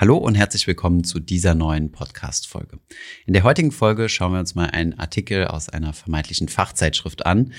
Hallo 0.00 0.16
und 0.16 0.36
herzlich 0.36 0.68
willkommen 0.68 1.02
zu 1.02 1.18
dieser 1.18 1.56
neuen 1.56 1.90
Podcast-Folge. 1.90 2.78
In 3.26 3.32
der 3.32 3.42
heutigen 3.42 3.72
Folge 3.72 4.08
schauen 4.08 4.30
wir 4.30 4.38
uns 4.38 4.54
mal 4.54 4.70
einen 4.70 4.96
Artikel 4.96 5.48
aus 5.48 5.68
einer 5.68 5.92
vermeintlichen 5.92 6.46
Fachzeitschrift 6.46 7.26
an. 7.26 7.52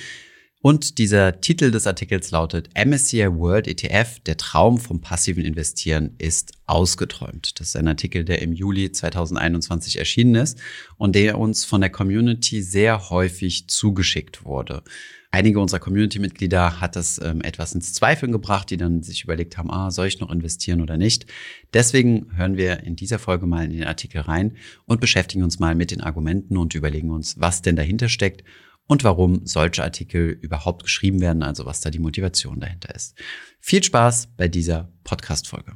Und 0.61 0.97
dieser 0.97 1.39
Titel 1.39 1.71
des 1.71 1.87
Artikels 1.87 2.31
lautet 2.31 2.69
MSCI 2.75 3.33
World 3.33 3.65
ETF, 3.65 4.19
der 4.19 4.35
Traum 4.35 4.77
vom 4.77 4.99
passiven 4.99 5.45
Investieren 5.45 6.15
ist 6.17 6.51
ausgeträumt. 6.65 7.61
Das 7.61 7.69
ist 7.69 7.75
ein 7.77 7.87
Artikel, 7.87 8.25
der 8.25 8.41
im 8.41 8.51
Juli 8.51 8.91
2021 8.91 9.99
erschienen 9.99 10.35
ist 10.35 10.59
und 10.97 11.15
der 11.15 11.39
uns 11.39 11.63
von 11.63 11.79
der 11.79 11.89
Community 11.89 12.61
sehr 12.61 13.09
häufig 13.09 13.69
zugeschickt 13.69 14.43
wurde. 14.43 14.83
Einige 15.31 15.61
unserer 15.61 15.79
Community-Mitglieder 15.79 16.81
hat 16.81 16.97
das 16.97 17.21
ähm, 17.23 17.39
etwas 17.41 17.73
ins 17.73 17.93
Zweifeln 17.93 18.33
gebracht, 18.33 18.69
die 18.69 18.77
dann 18.77 19.01
sich 19.01 19.23
überlegt 19.23 19.57
haben, 19.57 19.71
ah, 19.71 19.91
soll 19.91 20.07
ich 20.07 20.19
noch 20.19 20.31
investieren 20.31 20.81
oder 20.81 20.97
nicht? 20.97 21.25
Deswegen 21.73 22.35
hören 22.35 22.57
wir 22.57 22.83
in 22.83 22.97
dieser 22.97 23.19
Folge 23.19 23.45
mal 23.45 23.63
in 23.63 23.71
den 23.71 23.83
Artikel 23.85 24.21
rein 24.21 24.57
und 24.85 24.99
beschäftigen 24.99 25.43
uns 25.43 25.59
mal 25.59 25.75
mit 25.75 25.91
den 25.91 26.01
Argumenten 26.01 26.57
und 26.57 26.75
überlegen 26.75 27.11
uns, 27.11 27.39
was 27.39 27.61
denn 27.61 27.77
dahinter 27.77 28.09
steckt 28.09 28.43
und 28.89 29.03
warum 29.03 29.45
solche 29.45 29.83
Artikel 29.83 30.31
überhaupt 30.41 30.83
geschrieben 30.83 31.21
werden, 31.21 31.43
also 31.43 31.65
was 31.65 31.79
da 31.79 31.91
die 31.91 31.99
Motivation 31.99 32.59
dahinter 32.59 32.93
ist. 32.95 33.15
Viel 33.61 33.83
Spaß 33.83 34.29
bei 34.35 34.47
dieser 34.47 34.91
Podcast-Folge. 35.03 35.73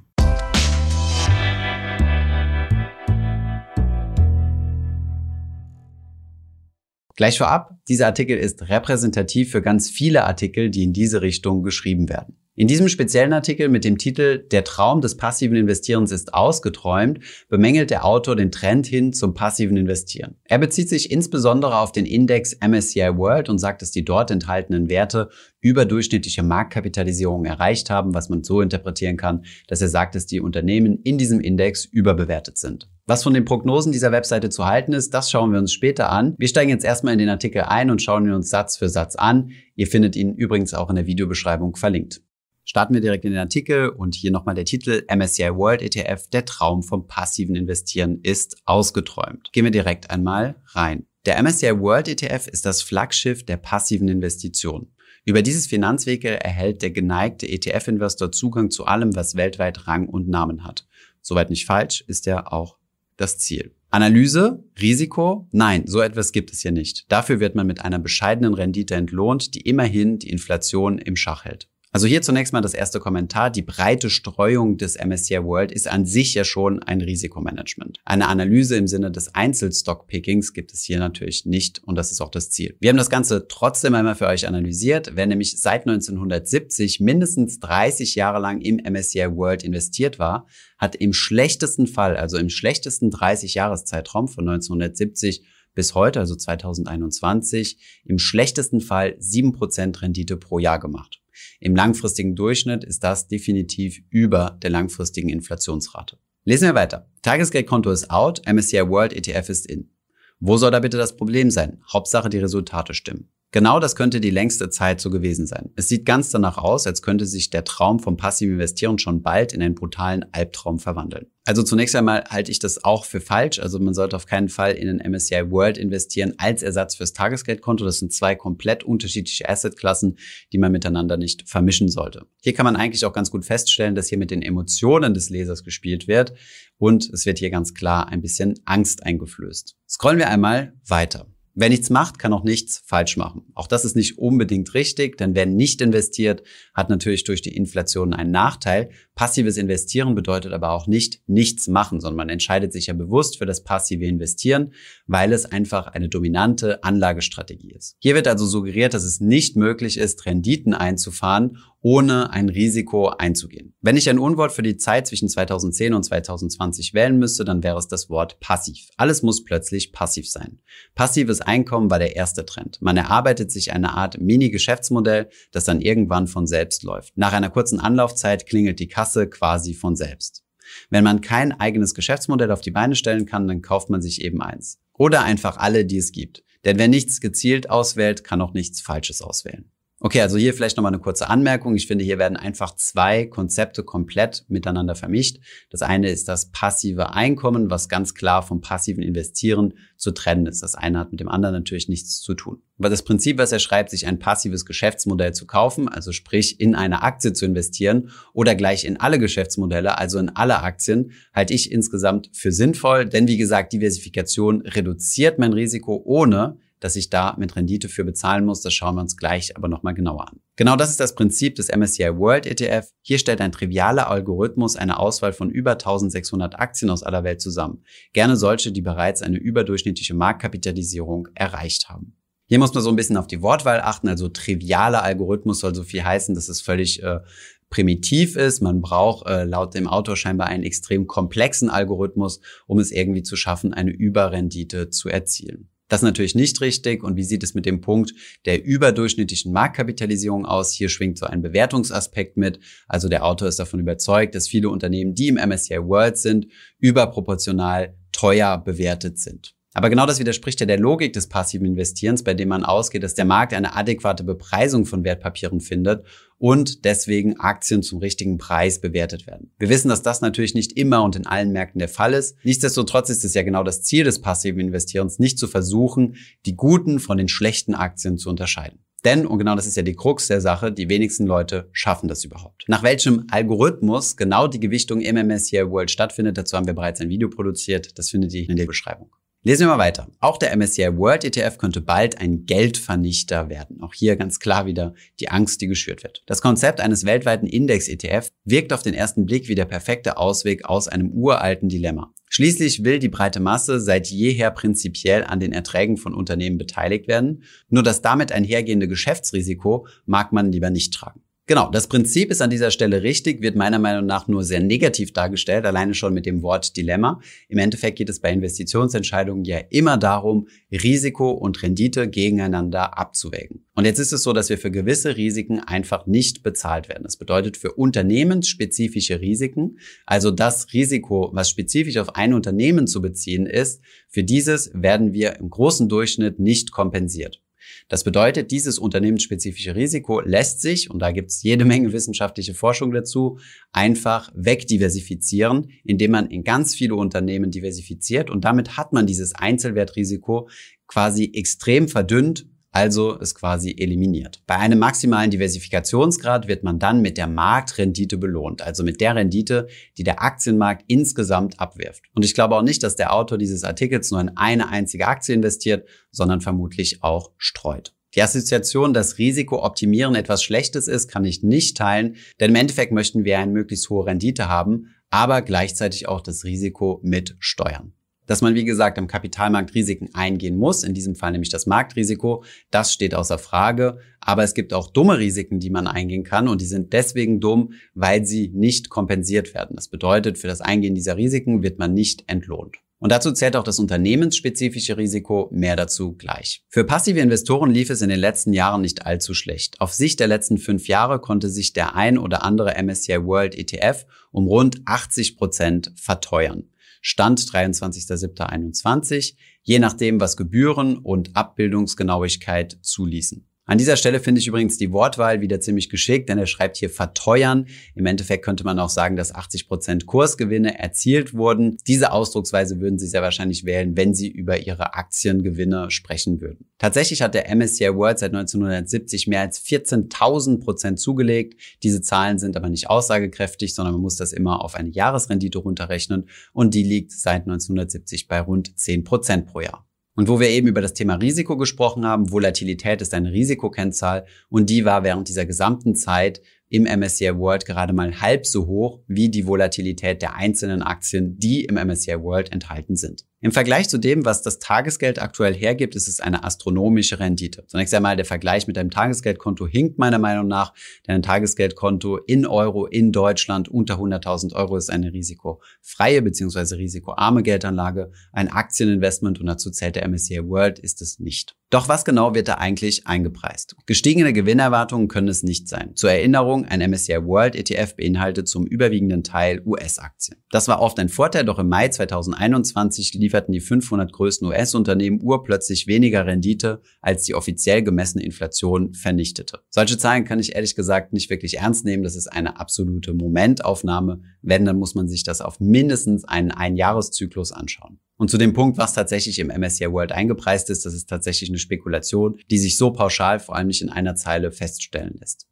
Gleich 7.15 7.37
vorab, 7.37 7.77
dieser 7.87 8.07
Artikel 8.07 8.35
ist 8.35 8.67
repräsentativ 8.67 9.51
für 9.51 9.61
ganz 9.61 9.91
viele 9.91 10.23
Artikel, 10.23 10.71
die 10.71 10.81
in 10.81 10.93
diese 10.93 11.21
Richtung 11.21 11.61
geschrieben 11.61 12.09
werden. 12.09 12.42
In 12.55 12.67
diesem 12.67 12.87
speziellen 12.87 13.33
Artikel 13.33 13.67
mit 13.67 13.83
dem 13.83 13.97
Titel 13.97 14.37
Der 14.37 14.63
Traum 14.63 15.01
des 15.01 15.17
passiven 15.17 15.55
Investierens 15.55 16.11
ist 16.11 16.35
ausgeträumt, 16.35 17.19
bemängelt 17.49 17.89
der 17.89 18.05
Autor 18.05 18.35
den 18.35 18.51
Trend 18.51 18.85
hin 18.85 19.11
zum 19.11 19.33
passiven 19.33 19.75
Investieren. 19.75 20.35
Er 20.43 20.59
bezieht 20.59 20.87
sich 20.87 21.09
insbesondere 21.09 21.79
auf 21.79 21.91
den 21.91 22.05
Index 22.05 22.55
MSCI 22.63 23.17
World 23.17 23.49
und 23.49 23.57
sagt, 23.57 23.81
dass 23.81 23.89
die 23.89 24.05
dort 24.05 24.29
enthaltenen 24.29 24.87
Werte 24.87 25.29
überdurchschnittliche 25.61 26.43
Marktkapitalisierung 26.43 27.45
erreicht 27.45 27.89
haben, 27.89 28.13
was 28.13 28.29
man 28.29 28.43
so 28.43 28.61
interpretieren 28.61 29.17
kann, 29.17 29.45
dass 29.67 29.81
er 29.81 29.87
sagt, 29.87 30.13
dass 30.13 30.27
die 30.27 30.39
Unternehmen 30.39 30.99
in 31.01 31.17
diesem 31.17 31.39
Index 31.39 31.85
überbewertet 31.85 32.59
sind. 32.59 32.87
Was 33.07 33.23
von 33.23 33.33
den 33.33 33.45
Prognosen 33.45 33.91
dieser 33.91 34.11
Webseite 34.11 34.49
zu 34.49 34.67
halten 34.67 34.93
ist, 34.93 35.11
das 35.15 35.31
schauen 35.31 35.51
wir 35.51 35.59
uns 35.59 35.73
später 35.73 36.11
an. 36.11 36.35
Wir 36.37 36.47
steigen 36.47 36.69
jetzt 36.69 36.85
erstmal 36.85 37.13
in 37.13 37.19
den 37.19 37.29
Artikel 37.29 37.63
ein 37.63 37.89
und 37.89 38.03
schauen 38.03 38.27
ihn 38.27 38.33
uns 38.33 38.51
Satz 38.51 38.77
für 38.77 38.89
Satz 38.89 39.15
an. 39.15 39.49
Ihr 39.75 39.87
findet 39.87 40.15
ihn 40.15 40.35
übrigens 40.35 40.75
auch 40.75 40.91
in 40.91 40.97
der 40.97 41.07
Videobeschreibung 41.07 41.75
verlinkt. 41.75 42.21
Starten 42.65 42.93
wir 42.93 43.01
direkt 43.01 43.25
in 43.25 43.31
den 43.31 43.39
Artikel 43.39 43.89
und 43.89 44.15
hier 44.15 44.31
nochmal 44.31 44.55
der 44.55 44.65
Titel 44.65 45.03
MSCI 45.13 45.55
World 45.55 45.81
ETF, 45.81 46.29
der 46.29 46.45
Traum 46.45 46.81
vom 46.81 47.07
passiven 47.07 47.55
Investieren 47.55 48.19
ist 48.23 48.57
ausgeträumt. 48.65 49.51
Gehen 49.51 49.65
wir 49.65 49.71
direkt 49.71 50.09
einmal 50.09 50.55
rein. 50.67 51.05
Der 51.25 51.41
MSCI 51.41 51.79
World 51.79 52.07
ETF 52.07 52.47
ist 52.47 52.65
das 52.65 52.81
Flaggschiff 52.81 53.45
der 53.45 53.57
passiven 53.57 54.07
Investition. 54.07 54.87
Über 55.25 55.41
dieses 55.41 55.67
Finanzwege 55.67 56.43
erhält 56.43 56.81
der 56.81 56.91
geneigte 56.91 57.47
ETF-Investor 57.47 58.31
Zugang 58.31 58.71
zu 58.71 58.85
allem, 58.85 59.15
was 59.15 59.35
weltweit 59.35 59.87
Rang 59.87 60.07
und 60.07 60.27
Namen 60.27 60.65
hat. 60.65 60.85
Soweit 61.21 61.49
nicht 61.49 61.65
falsch, 61.65 62.03
ist 62.07 62.25
ja 62.25 62.45
auch 62.51 62.77
das 63.15 63.37
Ziel. 63.37 63.73
Analyse, 63.89 64.63
Risiko? 64.81 65.47
Nein, 65.51 65.83
so 65.85 66.01
etwas 66.01 66.31
gibt 66.31 66.51
es 66.51 66.61
hier 66.61 66.71
nicht. 66.71 67.11
Dafür 67.11 67.39
wird 67.39 67.55
man 67.55 67.67
mit 67.67 67.85
einer 67.85 67.99
bescheidenen 67.99 68.53
Rendite 68.53 68.95
entlohnt, 68.95 69.53
die 69.55 69.61
immerhin 69.61 70.19
die 70.19 70.29
Inflation 70.29 70.97
im 70.97 71.15
Schach 71.15 71.45
hält. 71.45 71.69
Also 71.95 72.07
hier 72.07 72.23
zunächst 72.23 72.53
mal 72.53 72.61
das 72.61 72.73
erste 72.73 72.99
Kommentar. 72.99 73.51
Die 73.51 73.61
breite 73.61 74.09
Streuung 74.09 74.77
des 74.77 74.97
MSCI 74.97 75.43
World 75.43 75.71
ist 75.71 75.87
an 75.87 76.07
sich 76.07 76.33
ja 76.33 76.43
schon 76.43 76.81
ein 76.81 77.01
Risikomanagement. 77.01 77.99
Eine 78.03 78.29
Analyse 78.29 78.77
im 78.77 78.87
Sinne 78.87 79.11
des 79.11 79.35
Einzelstockpickings 79.35 80.53
gibt 80.53 80.73
es 80.73 80.81
hier 80.81 80.97
natürlich 80.97 81.45
nicht 81.45 81.83
und 81.83 81.95
das 81.95 82.11
ist 82.11 82.19
auch 82.19 82.31
das 82.31 82.49
Ziel. 82.49 82.75
Wir 82.79 82.89
haben 82.89 82.97
das 82.97 83.11
Ganze 83.11 83.47
trotzdem 83.47 83.93
einmal 83.93 84.15
für 84.15 84.25
euch 84.25 84.47
analysiert. 84.47 85.11
Wer 85.13 85.27
nämlich 85.27 85.61
seit 85.61 85.87
1970 85.87 86.99
mindestens 86.99 87.59
30 87.59 88.15
Jahre 88.15 88.39
lang 88.39 88.61
im 88.61 88.77
MSCI 88.77 89.27
World 89.35 89.63
investiert 89.63 90.17
war, 90.17 90.47
hat 90.79 90.95
im 90.95 91.13
schlechtesten 91.13 91.85
Fall, 91.85 92.17
also 92.17 92.37
im 92.37 92.49
schlechtesten 92.49 93.11
30-Jahres-Zeitraum 93.11 94.27
von 94.29 94.49
1970 94.49 95.45
bis 95.75 95.93
heute, 95.93 96.19
also 96.19 96.35
2021, 96.35 97.77
im 98.03 98.17
schlechtesten 98.17 98.81
Fall 98.81 99.15
7% 99.19 100.01
Rendite 100.01 100.37
pro 100.37 100.57
Jahr 100.57 100.79
gemacht. 100.79 101.22
Im 101.59 101.75
langfristigen 101.75 102.35
Durchschnitt 102.35 102.83
ist 102.83 103.03
das 103.03 103.27
definitiv 103.27 104.01
über 104.09 104.57
der 104.61 104.69
langfristigen 104.69 105.29
Inflationsrate. 105.29 106.17
Lesen 106.45 106.67
wir 106.67 106.75
weiter. 106.75 107.09
Tagesgeldkonto 107.21 107.91
ist 107.91 108.09
out, 108.09 108.41
MSCI 108.45 108.89
World 108.89 109.13
ETF 109.13 109.49
ist 109.49 109.65
in. 109.65 109.91
Wo 110.39 110.57
soll 110.57 110.71
da 110.71 110.79
bitte 110.79 110.97
das 110.97 111.15
Problem 111.15 111.51
sein? 111.51 111.81
Hauptsache 111.91 112.29
die 112.29 112.39
Resultate 112.39 112.93
stimmen. 112.93 113.29
Genau 113.53 113.79
das 113.79 113.95
könnte 113.95 114.19
die 114.19 114.31
längste 114.31 114.71
Zeit 114.71 114.99
so 114.99 115.11
gewesen 115.11 115.45
sein. 115.45 115.69
Es 115.75 115.87
sieht 115.87 116.07
ganz 116.07 116.31
danach 116.31 116.57
aus, 116.57 116.87
als 116.87 117.03
könnte 117.03 117.27
sich 117.27 117.51
der 117.51 117.63
Traum 117.63 117.99
vom 117.99 118.17
passiven 118.17 118.55
Investieren 118.55 118.97
schon 118.97 119.21
bald 119.21 119.53
in 119.53 119.61
einen 119.61 119.75
brutalen 119.75 120.25
Albtraum 120.31 120.79
verwandeln. 120.79 121.27
Also 121.45 121.61
zunächst 121.61 121.95
einmal 121.95 122.23
halte 122.29 122.49
ich 122.49 122.57
das 122.57 122.83
auch 122.83 123.05
für 123.05 123.21
falsch. 123.21 123.59
Also 123.59 123.77
man 123.77 123.93
sollte 123.93 124.15
auf 124.15 124.25
keinen 124.25 124.49
Fall 124.49 124.71
in 124.71 124.87
den 124.87 125.11
MSCI 125.11 125.51
World 125.51 125.77
investieren 125.77 126.33
als 126.39 126.63
Ersatz 126.63 126.95
fürs 126.95 127.13
Tagesgeldkonto. 127.13 127.85
Das 127.85 127.99
sind 127.99 128.11
zwei 128.11 128.33
komplett 128.33 128.83
unterschiedliche 128.83 129.47
Assetklassen, 129.47 130.17
die 130.51 130.57
man 130.57 130.71
miteinander 130.71 131.17
nicht 131.17 131.47
vermischen 131.47 131.89
sollte. 131.89 132.25
Hier 132.41 132.55
kann 132.55 132.63
man 132.63 132.75
eigentlich 132.75 133.05
auch 133.05 133.13
ganz 133.13 133.29
gut 133.29 133.45
feststellen, 133.45 133.93
dass 133.93 134.07
hier 134.07 134.17
mit 134.17 134.31
den 134.31 134.41
Emotionen 134.41 135.13
des 135.13 135.29
Lesers 135.29 135.63
gespielt 135.63 136.07
wird 136.07 136.33
und 136.79 137.07
es 137.13 137.27
wird 137.27 137.37
hier 137.37 137.51
ganz 137.51 137.75
klar 137.75 138.07
ein 138.07 138.21
bisschen 138.21 138.55
Angst 138.65 139.05
eingeflößt. 139.05 139.75
Scrollen 139.87 140.17
wir 140.17 140.29
einmal 140.29 140.73
weiter. 140.87 141.27
Wer 141.55 141.69
nichts 141.69 141.91
macht, 141.91 142.17
kann 142.17 142.33
auch 142.33 142.43
nichts 142.43 142.81
falsch 142.83 143.15
machen. 143.15 143.43
Auch 143.53 143.67
das 143.67 143.85
ist 143.85 143.95
nicht 143.95 144.17
unbedingt 144.17 144.73
richtig, 144.73 145.17
denn 145.17 145.35
wer 145.35 145.45
nicht 145.45 145.81
investiert, 145.81 146.41
hat 146.73 146.89
natürlich 146.89 147.25
durch 147.25 147.43
die 147.43 147.55
Inflation 147.55 148.15
einen 148.15 148.31
Nachteil. 148.31 148.89
Passives 149.13 149.57
Investieren 149.57 150.15
bedeutet 150.15 150.51
aber 150.51 150.71
auch 150.71 150.87
nicht 150.87 151.21
nichts 151.27 151.67
machen, 151.67 152.01
sondern 152.01 152.17
man 152.17 152.29
entscheidet 152.29 152.73
sich 152.73 152.87
ja 152.87 152.95
bewusst 152.95 153.37
für 153.37 153.45
das 153.45 153.63
passive 153.63 154.05
Investieren, 154.05 154.73
weil 155.05 155.31
es 155.31 155.45
einfach 155.45 155.85
eine 155.85 156.09
dominante 156.09 156.83
Anlagestrategie 156.83 157.73
ist. 157.73 157.97
Hier 157.99 158.15
wird 158.15 158.27
also 158.27 158.47
suggeriert, 158.47 158.95
dass 158.95 159.03
es 159.03 159.19
nicht 159.19 159.55
möglich 159.55 159.99
ist, 159.99 160.25
Renditen 160.25 160.73
einzufahren, 160.73 161.59
ohne 161.83 162.31
ein 162.31 162.47
Risiko 162.47 163.09
einzugehen. 163.09 163.75
Wenn 163.81 163.97
ich 163.97 164.09
ein 164.09 164.17
Unwort 164.17 164.53
für 164.53 164.63
die 164.63 164.77
Zeit 164.77 165.05
zwischen 165.05 165.27
2010 165.27 165.93
und 165.93 166.03
2020 166.03 166.93
wählen 166.93 167.19
müsste, 167.19 167.43
dann 167.43 167.61
wäre 167.61 167.77
es 167.77 167.89
das 167.89 168.09
Wort 168.09 168.39
passiv. 168.39 168.87
Alles 168.95 169.21
muss 169.21 169.43
plötzlich 169.43 169.91
passiv 169.91 170.29
sein. 170.29 170.59
Passives 170.95 171.41
Einkommen 171.41 171.91
war 171.91 171.99
der 171.99 172.15
erste 172.15 172.45
Trend. 172.45 172.81
Man 172.81 172.95
erarbeitet 172.95 173.51
sich 173.51 173.73
eine 173.73 173.93
Art 173.95 174.19
Mini-Geschäftsmodell, 174.19 175.29
das 175.51 175.65
dann 175.65 175.81
irgendwann 175.81 176.27
von 176.27 176.47
selbst 176.47 176.83
läuft. 176.83 177.17
Nach 177.17 177.33
einer 177.33 177.49
kurzen 177.49 177.81
Anlaufzeit 177.81 178.45
klingelt 178.45 178.79
die 178.79 178.87
Kasse 178.87 179.27
quasi 179.27 179.73
von 179.73 179.97
selbst. 179.97 180.43
Wenn 180.89 181.03
man 181.03 181.19
kein 181.19 181.51
eigenes 181.51 181.93
Geschäftsmodell 181.93 182.51
auf 182.51 182.61
die 182.61 182.71
Beine 182.71 182.95
stellen 182.95 183.25
kann, 183.25 183.45
dann 183.49 183.61
kauft 183.61 183.89
man 183.89 184.01
sich 184.01 184.23
eben 184.23 184.41
eins. 184.41 184.79
Oder 184.93 185.23
einfach 185.23 185.57
alle, 185.57 185.85
die 185.85 185.97
es 185.97 186.13
gibt. 186.13 186.45
Denn 186.63 186.79
wer 186.79 186.87
nichts 186.87 187.19
gezielt 187.19 187.69
auswählt, 187.69 188.23
kann 188.23 188.41
auch 188.41 188.53
nichts 188.53 188.79
Falsches 188.79 189.21
auswählen. 189.21 189.72
Okay, 190.05 190.19
also 190.19 190.37
hier 190.37 190.53
vielleicht 190.53 190.75
nochmal 190.75 190.91
eine 190.91 191.01
kurze 191.01 191.29
Anmerkung. 191.29 191.75
Ich 191.75 191.87
finde, 191.87 192.03
hier 192.03 192.19
werden 192.19 192.35
einfach 192.35 192.75
zwei 192.75 193.25
Konzepte 193.25 193.83
komplett 193.83 194.43
miteinander 194.49 194.95
vermischt. 194.95 195.37
Das 195.69 195.81
eine 195.81 196.09
ist 196.09 196.27
das 196.27 196.51
passive 196.51 197.13
Einkommen, 197.13 197.69
was 197.69 197.87
ganz 197.87 198.13
klar 198.13 198.43
vom 198.43 198.59
passiven 198.59 199.01
Investieren 199.01 199.75
zu 199.95 200.11
trennen 200.11 200.45
ist. 200.45 200.61
Das 200.61 200.75
eine 200.75 200.99
hat 200.99 201.11
mit 201.11 201.21
dem 201.21 201.29
anderen 201.29 201.55
natürlich 201.55 201.87
nichts 201.87 202.19
zu 202.19 202.33
tun. 202.33 202.61
Aber 202.77 202.89
das 202.89 203.03
Prinzip, 203.03 203.37
was 203.37 203.53
er 203.53 203.59
schreibt, 203.59 203.91
sich 203.91 204.05
ein 204.05 204.19
passives 204.19 204.65
Geschäftsmodell 204.65 205.33
zu 205.33 205.47
kaufen, 205.47 205.87
also 205.87 206.11
sprich 206.11 206.59
in 206.59 206.75
eine 206.75 207.01
Aktie 207.01 207.31
zu 207.31 207.45
investieren 207.45 208.09
oder 208.33 208.55
gleich 208.55 208.83
in 208.83 208.99
alle 208.99 209.19
Geschäftsmodelle, 209.19 209.97
also 209.97 210.19
in 210.19 210.27
alle 210.27 210.63
Aktien, 210.63 211.13
halte 211.33 211.53
ich 211.53 211.71
insgesamt 211.71 212.29
für 212.33 212.51
sinnvoll. 212.51 213.05
Denn 213.05 213.29
wie 213.29 213.37
gesagt, 213.37 213.71
Diversifikation 213.71 214.63
reduziert 214.63 215.39
mein 215.39 215.53
Risiko, 215.53 216.01
ohne 216.03 216.57
dass 216.83 216.97
ich 216.97 217.09
da 217.09 217.35
mit 217.37 217.55
Rendite 217.55 217.87
für 217.87 218.03
bezahlen 218.03 218.43
muss. 218.43 218.61
Das 218.61 218.73
schauen 218.73 218.95
wir 218.95 219.01
uns 219.01 219.15
gleich 219.15 219.55
aber 219.55 219.69
nochmal 219.69 219.93
genauer 219.93 220.29
an. 220.29 220.41
Genau 220.57 220.75
das 220.75 220.89
ist 220.89 220.99
das 220.99 221.15
Prinzip 221.15 221.55
des 221.55 221.69
MSCI 221.73 222.17
World 222.17 222.45
ETF. 222.45 222.89
Hier 223.01 223.19
stellt 223.19 223.39
ein 223.39 223.53
trivialer 223.53 224.09
Algorithmus 224.09 224.75
eine 224.75 224.99
Auswahl 224.99 225.31
von 225.31 225.49
über 225.49 225.71
1600 225.71 226.59
Aktien 226.59 226.91
aus 226.91 227.01
aller 227.01 227.23
Welt 227.23 227.39
zusammen. 227.39 227.83
Gerne 228.11 228.35
solche, 228.35 228.73
die 228.73 228.81
bereits 228.81 229.21
eine 229.21 229.37
überdurchschnittliche 229.37 230.13
Marktkapitalisierung 230.13 231.29
erreicht 231.35 231.87
haben. 231.87 232.17
Hier 232.47 232.59
muss 232.59 232.73
man 232.73 232.83
so 232.83 232.89
ein 232.89 232.97
bisschen 232.97 233.15
auf 233.17 233.27
die 233.27 233.41
Wortwahl 233.41 233.79
achten. 233.79 234.09
Also 234.09 234.27
trivialer 234.27 235.03
Algorithmus 235.03 235.61
soll 235.61 235.73
so 235.73 235.83
viel 235.83 236.03
heißen, 236.03 236.35
dass 236.35 236.49
es 236.49 236.59
völlig 236.59 237.01
äh, 237.01 237.21
primitiv 237.69 238.35
ist. 238.35 238.61
Man 238.61 238.81
braucht 238.81 239.25
äh, 239.27 239.45
laut 239.45 239.73
dem 239.73 239.87
Autor 239.87 240.17
scheinbar 240.17 240.47
einen 240.47 240.63
extrem 240.63 241.07
komplexen 241.07 241.69
Algorithmus, 241.69 242.41
um 242.67 242.77
es 242.77 242.91
irgendwie 242.91 243.23
zu 243.23 243.37
schaffen, 243.37 243.73
eine 243.73 243.91
Überrendite 243.91 244.89
zu 244.89 245.07
erzielen. 245.09 245.69
Das 245.89 245.99
ist 245.99 246.05
natürlich 246.05 246.35
nicht 246.35 246.61
richtig. 246.61 247.03
Und 247.03 247.15
wie 247.17 247.23
sieht 247.23 247.43
es 247.43 247.53
mit 247.53 247.65
dem 247.65 247.81
Punkt 247.81 248.13
der 248.45 248.63
überdurchschnittlichen 248.63 249.51
Marktkapitalisierung 249.51 250.45
aus? 250.45 250.71
Hier 250.71 250.89
schwingt 250.89 251.17
so 251.17 251.25
ein 251.25 251.41
Bewertungsaspekt 251.41 252.37
mit. 252.37 252.59
Also 252.87 253.09
der 253.09 253.25
Autor 253.25 253.47
ist 253.47 253.59
davon 253.59 253.79
überzeugt, 253.79 254.35
dass 254.35 254.47
viele 254.47 254.69
Unternehmen, 254.69 255.13
die 255.13 255.27
im 255.27 255.35
MSCI 255.35 255.77
World 255.79 256.17
sind, 256.17 256.47
überproportional 256.79 257.95
teuer 258.11 258.57
bewertet 258.57 259.19
sind. 259.19 259.55
Aber 259.73 259.89
genau 259.89 260.05
das 260.05 260.19
widerspricht 260.19 260.59
ja 260.59 260.65
der 260.67 260.79
Logik 260.79 261.13
des 261.13 261.27
passiven 261.27 261.65
Investierens, 261.65 262.23
bei 262.23 262.33
dem 262.33 262.49
man 262.49 262.63
ausgeht, 262.63 263.03
dass 263.03 263.15
der 263.15 263.25
Markt 263.25 263.53
eine 263.53 263.75
adäquate 263.75 264.23
Bepreisung 264.23 264.85
von 264.85 265.03
Wertpapieren 265.03 265.61
findet 265.61 266.05
und 266.37 266.85
deswegen 266.85 267.39
Aktien 267.39 267.81
zum 267.81 267.99
richtigen 267.99 268.37
Preis 268.37 268.79
bewertet 268.79 269.25
werden. 269.25 269.51
Wir 269.57 269.69
wissen, 269.69 269.89
dass 269.89 270.03
das 270.03 270.21
natürlich 270.21 270.53
nicht 270.53 270.73
immer 270.73 271.03
und 271.03 271.15
in 271.15 271.25
allen 271.25 271.51
Märkten 271.51 271.79
der 271.79 271.89
Fall 271.89 272.13
ist. 272.13 272.37
Nichtsdestotrotz 272.43 273.09
ist 273.09 273.25
es 273.25 273.33
ja 273.33 273.41
genau 273.41 273.63
das 273.63 273.81
Ziel 273.81 274.03
des 274.03 274.21
passiven 274.21 274.59
Investierens, 274.59 275.17
nicht 275.17 275.39
zu 275.39 275.47
versuchen, 275.47 276.17
die 276.45 276.55
guten 276.55 276.99
von 276.99 277.17
den 277.17 277.27
schlechten 277.27 277.73
Aktien 277.73 278.17
zu 278.17 278.29
unterscheiden. 278.29 278.79
Denn, 279.05 279.25
und 279.25 279.37
genau 279.37 279.55
das 279.55 279.67
ist 279.67 279.75
ja 279.75 279.83
die 279.83 279.95
Krux 279.95 280.27
der 280.27 280.39
Sache, 280.39 280.71
die 280.71 280.87
wenigsten 280.87 281.25
Leute 281.25 281.67
schaffen 281.73 282.07
das 282.07 282.23
überhaupt. 282.23 282.63
Nach 282.67 282.83
welchem 282.83 283.25
Algorithmus 283.31 284.15
genau 284.15 284.47
die 284.47 284.61
Gewichtung 284.61 285.01
im 285.01 285.17
World 285.17 285.91
stattfindet, 285.91 286.37
dazu 286.37 286.55
haben 286.55 286.67
wir 286.67 286.73
bereits 286.73 287.01
ein 287.01 287.09
Video 287.09 287.29
produziert. 287.29 287.97
Das 287.97 288.11
findet 288.11 288.33
ihr 288.33 288.47
in 288.47 288.55
der 288.55 288.65
Beschreibung. 288.65 289.09
Lesen 289.45 289.67
wir 289.67 289.75
mal 289.75 289.77
weiter. 289.77 290.07
Auch 290.21 290.37
der 290.37 290.55
MSCI 290.55 290.97
World 290.97 291.25
ETF 291.25 291.57
könnte 291.57 291.81
bald 291.81 292.17
ein 292.17 292.45
Geldvernichter 292.45 293.49
werden. 293.49 293.81
Auch 293.81 293.93
hier 293.93 294.15
ganz 294.15 294.39
klar 294.39 294.65
wieder 294.65 294.93
die 295.19 295.27
Angst, 295.27 295.59
die 295.59 295.67
geschürt 295.67 296.01
wird. 296.01 296.23
Das 296.27 296.41
Konzept 296.41 296.79
eines 296.79 297.05
weltweiten 297.05 297.45
Index-ETF 297.45 298.29
wirkt 298.45 298.71
auf 298.71 298.83
den 298.83 298.93
ersten 298.93 299.25
Blick 299.25 299.49
wie 299.49 299.55
der 299.55 299.65
perfekte 299.65 300.15
Ausweg 300.15 300.63
aus 300.63 300.87
einem 300.87 301.11
uralten 301.11 301.67
Dilemma. 301.67 302.13
Schließlich 302.29 302.85
will 302.85 302.99
die 302.99 303.09
breite 303.09 303.41
Masse 303.41 303.81
seit 303.81 304.07
jeher 304.07 304.49
prinzipiell 304.49 305.25
an 305.25 305.41
den 305.41 305.51
Erträgen 305.51 305.97
von 305.97 306.13
Unternehmen 306.13 306.57
beteiligt 306.57 307.09
werden. 307.09 307.43
Nur 307.67 307.83
das 307.83 308.01
damit 308.01 308.31
einhergehende 308.31 308.87
Geschäftsrisiko 308.87 309.87
mag 310.05 310.31
man 310.31 310.53
lieber 310.53 310.69
nicht 310.69 310.93
tragen. 310.93 311.21
Genau, 311.45 311.69
das 311.69 311.87
Prinzip 311.87 312.31
ist 312.31 312.41
an 312.41 312.49
dieser 312.49 312.71
Stelle 312.71 313.03
richtig, 313.03 313.41
wird 313.41 313.57
meiner 313.57 313.77
Meinung 313.77 314.05
nach 314.05 314.29
nur 314.29 314.45
sehr 314.45 314.61
negativ 314.61 315.11
dargestellt, 315.11 315.65
alleine 315.65 315.93
schon 315.93 316.13
mit 316.13 316.25
dem 316.25 316.41
Wort 316.41 316.77
Dilemma. 316.77 317.19
Im 317.49 317.57
Endeffekt 317.57 317.97
geht 317.97 318.07
es 318.07 318.21
bei 318.21 318.31
Investitionsentscheidungen 318.31 319.43
ja 319.43 319.57
immer 319.69 319.97
darum, 319.97 320.47
Risiko 320.71 321.31
und 321.31 321.61
Rendite 321.61 322.09
gegeneinander 322.09 322.97
abzuwägen. 322.97 323.65
Und 323.75 323.83
jetzt 323.83 323.99
ist 323.99 324.13
es 324.13 324.23
so, 324.23 324.31
dass 324.31 324.47
wir 324.47 324.57
für 324.57 324.71
gewisse 324.71 325.17
Risiken 325.17 325.59
einfach 325.59 326.07
nicht 326.07 326.43
bezahlt 326.43 326.87
werden. 326.87 327.03
Das 327.03 327.17
bedeutet 327.17 327.57
für 327.57 327.73
unternehmensspezifische 327.73 329.19
Risiken, 329.19 329.79
also 330.05 330.31
das 330.31 330.71
Risiko, 330.71 331.31
was 331.33 331.49
spezifisch 331.49 331.97
auf 331.97 332.15
ein 332.15 332.33
Unternehmen 332.33 332.87
zu 332.87 333.01
beziehen 333.01 333.47
ist, 333.47 333.81
für 334.07 334.23
dieses 334.23 334.71
werden 334.73 335.11
wir 335.11 335.35
im 335.41 335.49
großen 335.49 335.89
Durchschnitt 335.89 336.39
nicht 336.39 336.71
kompensiert. 336.71 337.42
Das 337.89 338.03
bedeutet, 338.03 338.51
dieses 338.51 338.79
unternehmensspezifische 338.79 339.75
Risiko 339.75 340.21
lässt 340.21 340.61
sich, 340.61 340.89
und 340.89 340.99
da 340.99 341.11
gibt 341.11 341.31
es 341.31 341.43
jede 341.43 341.65
Menge 341.65 341.93
wissenschaftliche 341.93 342.53
Forschung 342.53 342.91
dazu, 342.91 343.39
einfach 343.71 344.31
wegdiversifizieren, 344.35 345.69
indem 345.83 346.11
man 346.11 346.27
in 346.27 346.43
ganz 346.43 346.75
viele 346.75 346.95
Unternehmen 346.95 347.51
diversifiziert. 347.51 348.29
Und 348.29 348.45
damit 348.45 348.77
hat 348.77 348.93
man 348.93 349.05
dieses 349.05 349.35
Einzelwertrisiko 349.35 350.49
quasi 350.87 351.31
extrem 351.33 351.87
verdünnt 351.87 352.45
also 352.73 353.17
es 353.19 353.35
quasi 353.35 353.75
eliminiert. 353.77 354.41
Bei 354.47 354.57
einem 354.57 354.79
maximalen 354.79 355.31
Diversifikationsgrad 355.31 356.47
wird 356.47 356.63
man 356.63 356.79
dann 356.79 357.01
mit 357.01 357.17
der 357.17 357.27
Marktrendite 357.27 358.17
belohnt, 358.17 358.61
also 358.61 358.83
mit 358.83 358.99
der 358.99 359.15
Rendite, 359.15 359.67
die 359.97 360.03
der 360.03 360.21
Aktienmarkt 360.21 360.83
insgesamt 360.87 361.59
abwirft. 361.59 362.03
Und 362.15 362.25
ich 362.25 362.33
glaube 362.33 362.55
auch 362.55 362.63
nicht, 362.63 362.83
dass 362.83 362.95
der 362.95 363.13
Autor 363.13 363.37
dieses 363.37 363.63
Artikels 363.63 364.11
nur 364.11 364.19
in 364.19 364.35
eine 364.35 364.69
einzige 364.69 365.07
Aktie 365.07 365.35
investiert, 365.35 365.87
sondern 366.11 366.41
vermutlich 366.41 367.03
auch 367.03 367.31
streut. 367.37 367.93
Die 368.15 368.21
Assoziation, 368.21 368.93
dass 368.93 369.17
Risikooptimieren 369.17 370.15
etwas 370.15 370.43
Schlechtes 370.43 370.87
ist, 370.87 371.07
kann 371.07 371.25
ich 371.25 371.43
nicht 371.43 371.77
teilen, 371.77 372.15
denn 372.39 372.49
im 372.49 372.55
Endeffekt 372.55 372.91
möchten 372.91 373.23
wir 373.23 373.39
eine 373.39 373.51
möglichst 373.51 373.89
hohe 373.89 374.05
Rendite 374.05 374.49
haben, 374.49 374.93
aber 375.09 375.41
gleichzeitig 375.43 376.07
auch 376.07 376.21
das 376.21 376.43
Risiko 376.43 376.99
mit 377.03 377.35
steuern. 377.39 377.93
Dass 378.25 378.41
man, 378.41 378.55
wie 378.55 378.65
gesagt, 378.65 378.97
am 378.97 379.07
Kapitalmarkt 379.07 379.75
Risiken 379.75 380.09
eingehen 380.13 380.57
muss, 380.57 380.83
in 380.83 380.93
diesem 380.93 381.15
Fall 381.15 381.31
nämlich 381.31 381.49
das 381.49 381.65
Marktrisiko, 381.65 382.43
das 382.71 382.93
steht 382.93 383.15
außer 383.15 383.37
Frage. 383.37 383.99
Aber 384.19 384.43
es 384.43 384.53
gibt 384.53 384.73
auch 384.73 384.91
dumme 384.91 385.17
Risiken, 385.17 385.59
die 385.59 385.69
man 385.69 385.87
eingehen 385.87 386.23
kann 386.23 386.47
und 386.47 386.61
die 386.61 386.65
sind 386.65 386.93
deswegen 386.93 387.39
dumm, 387.39 387.73
weil 387.93 388.25
sie 388.25 388.49
nicht 388.53 388.89
kompensiert 388.89 389.53
werden. 389.53 389.75
Das 389.75 389.89
bedeutet, 389.89 390.37
für 390.37 390.47
das 390.47 390.61
Eingehen 390.61 390.95
dieser 390.95 391.17
Risiken 391.17 391.63
wird 391.63 391.79
man 391.79 391.93
nicht 391.93 392.23
entlohnt. 392.27 392.77
Und 393.03 393.11
dazu 393.11 393.33
zählt 393.33 393.57
auch 393.57 393.65
das 393.65 393.79
unternehmensspezifische 393.79 394.95
Risiko, 394.95 395.49
mehr 395.51 395.75
dazu 395.75 396.13
gleich. 396.13 396.63
Für 396.69 396.85
passive 396.85 397.19
Investoren 397.19 397.69
lief 397.69 397.89
es 397.89 398.01
in 398.01 398.07
den 398.07 398.19
letzten 398.21 398.53
Jahren 398.53 398.79
nicht 398.79 399.05
allzu 399.05 399.33
schlecht. 399.33 399.81
Auf 399.81 399.91
Sicht 399.91 400.21
der 400.21 400.27
letzten 400.27 400.57
fünf 400.57 400.87
Jahre 400.87 401.19
konnte 401.19 401.49
sich 401.49 401.73
der 401.73 401.97
ein 401.97 402.17
oder 402.17 402.45
andere 402.45 402.81
MSCI 402.81 403.25
World 403.25 403.55
ETF 403.57 404.05
um 404.31 404.47
rund 404.47 404.83
80 404.85 405.35
Prozent 405.35 405.91
verteuern. 405.97 406.69
Stand 407.05 407.41
23.07.21, 407.41 409.35
je 409.61 409.79
nachdem, 409.79 410.21
was 410.21 410.37
Gebühren 410.37 410.97
und 410.97 411.35
Abbildungsgenauigkeit 411.35 412.79
zuließen. 412.81 413.45
An 413.65 413.77
dieser 413.77 413.95
Stelle 413.95 414.19
finde 414.19 414.39
ich 414.39 414.47
übrigens 414.47 414.77
die 414.77 414.91
Wortwahl 414.91 415.39
wieder 415.39 415.61
ziemlich 415.61 415.89
geschickt, 415.89 416.27
denn 416.27 416.37
er 416.37 416.47
schreibt 416.47 416.75
hier 416.75 416.89
verteuern. 416.89 417.67
Im 417.95 418.05
Endeffekt 418.05 418.43
könnte 418.43 418.65
man 418.65 418.77
auch 418.77 418.89
sagen, 418.89 419.15
dass 419.15 419.33
80 419.33 419.69
Prozent 419.69 420.05
Kursgewinne 420.05 420.77
erzielt 420.79 421.33
wurden. 421.33 421.77
Diese 421.87 422.11
Ausdrucksweise 422.11 422.81
würden 422.81 422.99
Sie 422.99 423.07
sehr 423.07 423.21
wahrscheinlich 423.21 423.63
wählen, 423.63 423.95
wenn 423.95 424.13
Sie 424.13 424.27
über 424.27 424.59
Ihre 424.59 424.95
Aktiengewinne 424.95 425.91
sprechen 425.91 426.41
würden. 426.41 426.65
Tatsächlich 426.77 427.21
hat 427.21 427.35
der 427.35 427.49
MSCI 427.55 427.95
World 427.95 428.19
seit 428.19 428.33
1970 428.33 429.27
mehr 429.27 429.39
als 429.39 429.63
14.000 429.63 430.59
Prozent 430.59 430.99
zugelegt. 430.99 431.57
Diese 431.83 432.01
Zahlen 432.01 432.39
sind 432.39 432.57
aber 432.57 432.67
nicht 432.67 432.89
aussagekräftig, 432.89 433.75
sondern 433.75 433.93
man 433.93 434.01
muss 434.01 434.17
das 434.17 434.33
immer 434.33 434.61
auf 434.61 434.75
eine 434.75 434.89
Jahresrendite 434.89 435.59
runterrechnen 435.59 436.27
und 436.51 436.73
die 436.73 436.83
liegt 436.83 437.13
seit 437.13 437.43
1970 437.43 438.27
bei 438.27 438.41
rund 438.41 438.77
10 438.77 439.05
Prozent 439.05 439.45
pro 439.45 439.61
Jahr. 439.61 439.87
Und 440.15 440.27
wo 440.27 440.39
wir 440.39 440.49
eben 440.49 440.67
über 440.67 440.81
das 440.81 440.93
Thema 440.93 441.15
Risiko 441.15 441.57
gesprochen 441.57 442.05
haben, 442.05 442.31
Volatilität 442.31 443.01
ist 443.01 443.13
eine 443.13 443.31
Risikokennzahl 443.31 444.25
und 444.49 444.69
die 444.69 444.85
war 444.85 445.03
während 445.03 445.27
dieser 445.27 445.45
gesamten 445.45 445.95
Zeit 445.95 446.41
im 446.69 446.83
MSCI 446.83 447.37
World 447.37 447.65
gerade 447.65 447.93
mal 447.93 448.21
halb 448.21 448.45
so 448.45 448.67
hoch 448.67 448.99
wie 449.07 449.29
die 449.29 449.47
Volatilität 449.47 450.21
der 450.21 450.35
einzelnen 450.35 450.83
Aktien, 450.83 451.37
die 451.37 451.65
im 451.65 451.75
MSCI 451.75 452.21
World 452.21 452.51
enthalten 452.51 452.95
sind. 452.95 453.25
Im 453.43 453.51
Vergleich 453.51 453.89
zu 453.89 453.97
dem, 453.97 454.23
was 454.23 454.41
das 454.41 454.59
Tagesgeld 454.59 455.21
aktuell 455.21 455.53
hergibt, 455.53 455.95
ist 455.95 456.07
es 456.07 456.21
eine 456.21 456.45
astronomische 456.45 457.19
Rendite. 457.19 457.65
Zunächst 457.67 457.93
einmal 457.93 458.15
der 458.15 458.23
Vergleich 458.23 458.67
mit 458.67 458.77
einem 458.77 458.89
Tagesgeldkonto 458.89 459.67
hinkt 459.67 459.99
meiner 459.99 460.17
Meinung 460.17 460.47
nach, 460.47 460.73
denn 461.05 461.15
ein 461.15 461.23
Tagesgeldkonto 461.23 462.19
in 462.19 462.45
Euro 462.45 462.85
in 462.85 463.11
Deutschland 463.11 463.67
unter 463.67 463.95
100.000 463.95 464.53
Euro 464.55 464.77
ist 464.77 464.89
eine 464.89 465.11
risikofreie 465.11 466.21
bzw. 466.21 466.75
risikoarme 466.75 467.43
Geldanlage. 467.43 468.13
Ein 468.31 468.47
Aktieninvestment 468.47 469.41
und 469.41 469.47
dazu 469.47 469.71
zählt 469.71 469.97
der 469.97 470.07
MSCI 470.07 470.47
World 470.47 470.79
ist 470.79 471.01
es 471.01 471.19
nicht. 471.19 471.57
Doch 471.73 471.89
was 471.89 472.05
genau 472.05 472.35
wird 472.35 472.49
da 472.49 472.59
eigentlich 472.59 473.07
eingepreist? 473.07 473.75
Gestiegene 473.87 474.31
Gewinnerwartungen 474.31 475.07
können 475.07 475.27
es 475.27 475.41
nicht 475.41 475.67
sein. 475.67 475.95
Zur 475.95 476.11
Erinnerung, 476.11 476.65
ein 476.65 476.87
MSCI 476.87 477.25
World 477.25 477.55
ETF 477.55 477.95
beinhaltet 477.95 478.47
zum 478.47 478.67
überwiegenden 478.67 479.23
Teil 479.23 479.59
US-Aktien. 479.65 480.37
Das 480.51 480.67
war 480.67 480.81
oft 480.81 480.99
ein 480.99 481.09
Vorteil, 481.09 481.45
doch 481.45 481.57
im 481.57 481.69
Mai 481.69 481.87
2021 481.87 483.13
lieferten 483.33 483.51
die 483.51 483.59
500 483.59 484.11
größten 484.11 484.47
US-Unternehmen 484.47 485.19
urplötzlich 485.21 485.87
weniger 485.87 486.25
Rendite, 486.25 486.81
als 487.01 487.23
die 487.23 487.33
offiziell 487.33 487.81
gemessene 487.81 488.23
Inflation 488.23 488.93
vernichtete. 488.93 489.61
Solche 489.69 489.97
Zahlen 489.97 490.23
kann 490.23 490.39
ich 490.39 490.55
ehrlich 490.55 490.75
gesagt 490.75 491.13
nicht 491.13 491.29
wirklich 491.31 491.57
ernst 491.57 491.83
nehmen. 491.83 492.03
Das 492.03 492.15
ist 492.15 492.27
eine 492.27 492.59
absolute 492.59 493.13
Momentaufnahme. 493.13 494.21
Wenn, 494.43 494.65
dann 494.65 494.77
muss 494.77 494.93
man 494.93 495.09
sich 495.09 495.23
das 495.23 495.41
auf 495.41 495.59
mindestens 495.59 496.25
einen 496.25 496.51
Einjahreszyklus 496.51 497.51
anschauen. 497.51 497.99
Und 498.17 498.29
zu 498.29 498.37
dem 498.37 498.53
Punkt, 498.53 498.77
was 498.77 498.93
tatsächlich 498.93 499.39
im 499.39 499.47
MSCI 499.47 499.91
World 499.91 500.11
eingepreist 500.11 500.69
ist, 500.69 500.85
das 500.85 500.93
ist 500.93 501.09
tatsächlich 501.09 501.49
eine 501.49 501.57
Spekulation, 501.57 502.37
die 502.51 502.59
sich 502.59 502.77
so 502.77 502.91
pauschal 502.91 503.39
vor 503.39 503.55
allem 503.55 503.67
nicht 503.67 503.81
in 503.81 503.89
einer 503.89 504.15
Zeile 504.15 504.51
feststellen 504.51 505.15
lässt. 505.19 505.47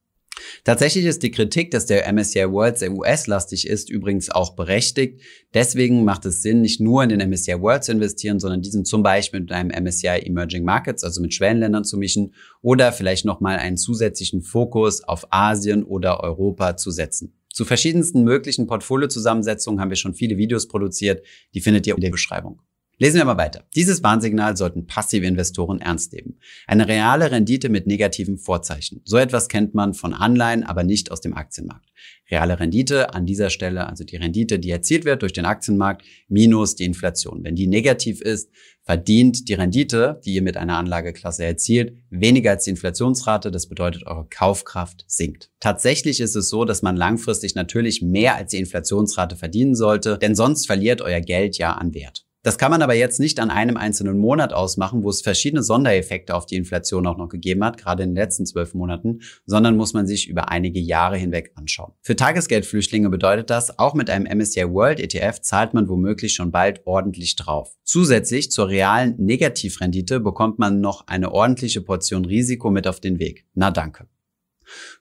Tatsächlich 0.64 1.06
ist 1.06 1.24
die 1.24 1.32
Kritik, 1.32 1.72
dass 1.72 1.86
der 1.86 2.12
MSCI 2.12 2.52
World 2.52 2.78
sehr 2.78 2.92
US-lastig 2.92 3.68
ist, 3.68 3.90
übrigens 3.90 4.30
auch 4.30 4.56
berechtigt. 4.56 5.22
Deswegen 5.54 6.04
macht 6.04 6.26
es 6.26 6.42
Sinn, 6.42 6.62
nicht 6.62 6.80
nur 6.80 7.04
in 7.04 7.10
den 7.10 7.30
MSCI 7.30 7.60
World 7.62 7.84
zu 7.84 7.92
investieren, 7.92 8.40
sondern 8.40 8.62
diesen 8.62 8.86
zum 8.86 9.04
Beispiel 9.04 9.42
mit 9.42 9.52
einem 9.52 9.70
MSCI 9.70 10.26
Emerging 10.26 10.64
Markets, 10.64 11.04
also 11.04 11.22
mit 11.22 11.34
Schwellenländern 11.34 11.84
zu 11.84 11.98
mischen 11.98 12.34
oder 12.62 12.92
vielleicht 12.92 13.26
nochmal 13.26 13.58
einen 13.58 13.78
zusätzlichen 13.78 14.42
Fokus 14.42 15.04
auf 15.04 15.26
Asien 15.32 15.84
oder 15.84 16.22
Europa 16.24 16.78
zu 16.78 16.92
setzen. 16.92 17.34
Zu 17.54 17.66
verschiedensten 17.66 18.24
möglichen 18.24 18.66
Portfoliozusammensetzungen 18.68 19.82
haben 19.82 19.90
wir 19.90 19.98
schon 19.98 20.14
viele 20.14 20.38
Videos 20.38 20.68
produziert, 20.68 21.26
die 21.54 21.60
findet 21.60 21.86
ihr 21.86 21.96
in 21.96 22.02
der 22.02 22.10
Beschreibung. 22.10 22.62
Lesen 23.02 23.18
wir 23.18 23.26
mal 23.26 23.38
weiter. 23.38 23.64
Dieses 23.74 24.04
Warnsignal 24.04 24.56
sollten 24.56 24.86
passive 24.86 25.26
Investoren 25.26 25.82
ernst 25.82 26.14
nehmen. 26.14 26.38
Eine 26.68 26.88
reale 26.88 27.32
Rendite 27.32 27.68
mit 27.68 27.88
negativen 27.88 28.38
Vorzeichen. 28.38 29.02
So 29.06 29.18
etwas 29.18 29.48
kennt 29.48 29.74
man 29.74 29.96
von 29.96 30.14
Anleihen, 30.14 30.64
aber 30.64 30.84
nicht 30.84 31.12
aus 31.12 31.20
dem 31.20 31.34
Aktienmarkt. 31.34 31.90
Reale 32.30 32.60
Rendite 32.60 33.16
an 33.16 33.26
dieser 33.26 33.50
Stelle, 33.50 33.88
also 33.88 34.04
die 34.04 34.18
Rendite, 34.18 34.60
die 34.60 34.70
erzielt 34.70 35.04
wird 35.04 35.24
durch 35.24 35.34
den 35.34 35.46
Aktienmarkt, 35.46 36.04
minus 36.28 36.76
die 36.76 36.84
Inflation. 36.84 37.44
Wenn 37.44 37.56
die 37.56 37.66
negativ 37.66 38.22
ist, 38.22 38.52
verdient 38.84 39.50
die 39.50 39.56
Rendite, 39.56 40.22
die 40.24 40.36
ihr 40.36 40.44
mit 40.44 40.56
einer 40.56 40.78
Anlageklasse 40.78 41.44
erzielt, 41.44 41.98
weniger 42.12 42.52
als 42.52 42.66
die 42.66 42.70
Inflationsrate. 42.70 43.50
Das 43.50 43.68
bedeutet, 43.68 44.06
eure 44.06 44.28
Kaufkraft 44.30 45.06
sinkt. 45.08 45.50
Tatsächlich 45.60 46.20
ist 46.20 46.36
es 46.36 46.50
so, 46.50 46.66
dass 46.66 46.84
man 46.84 46.98
langfristig 46.98 47.56
natürlich 47.56 48.04
mehr 48.04 48.36
als 48.36 48.52
die 48.52 48.60
Inflationsrate 48.60 49.38
verdienen 49.38 49.74
sollte, 49.74 50.20
denn 50.20 50.36
sonst 50.36 50.68
verliert 50.68 51.02
euer 51.02 51.22
Geld 51.22 51.58
ja 51.58 51.72
an 51.72 51.96
Wert. 51.96 52.28
Das 52.44 52.58
kann 52.58 52.72
man 52.72 52.82
aber 52.82 52.96
jetzt 52.96 53.20
nicht 53.20 53.40
an 53.40 53.52
einem 53.52 53.78
einzelnen 53.78 54.18
Monat 54.18 54.52
ausmachen, 54.52 55.04
wo 55.04 55.10
es 55.10 55.22
verschiedene 55.22 55.62
Sondereffekte 55.62 56.34
auf 56.34 56.48
die 56.48 56.56
Inflation 56.56 57.06
auch 57.06 57.18
noch 57.18 57.30
gegeben 57.30 57.64
hat, 57.64 57.78
gerade 57.78 58.02
in 58.02 58.10
den 58.10 58.16
letzten 58.16 58.48
zwölf 58.48 58.74
Monaten, 58.74 59.20
sondern 59.46 59.78
muss 59.78 59.94
man 59.94 60.08
sich 60.08 60.28
über 60.28 60.50
einige 60.50 60.80
Jahre 60.80 61.18
hinweg 61.18 61.52
anschauen. 61.56 61.94
Für 62.02 62.16
Tagesgeldflüchtlinge 62.16 63.10
bedeutet 63.10 63.52
das, 63.52 63.78
auch 63.78 63.94
mit 63.94 64.10
einem 64.10 64.26
MSCI 64.26 64.72
World 64.72 65.00
ETF 65.00 65.42
zahlt 65.42 65.76
man 65.76 65.88
womöglich 65.88 66.34
schon 66.34 66.52
bald 66.52 66.82
ordentlich 66.88 67.36
drauf. 67.36 67.76
Zusätzlich 67.84 68.52
zur 68.52 68.70
realen 68.70 69.16
Negativrendite 69.18 70.20
bekommt 70.20 70.58
man 70.58 70.82
noch 70.82 71.06
eine 71.08 71.32
ordentliche 71.32 71.82
Portion 71.82 72.26
Risiko 72.26 72.72
mit 72.72 72.88
auf 72.88 73.00
den 73.00 73.20
Weg. 73.20 73.46
Na 73.54 73.70
danke. 73.70 74.08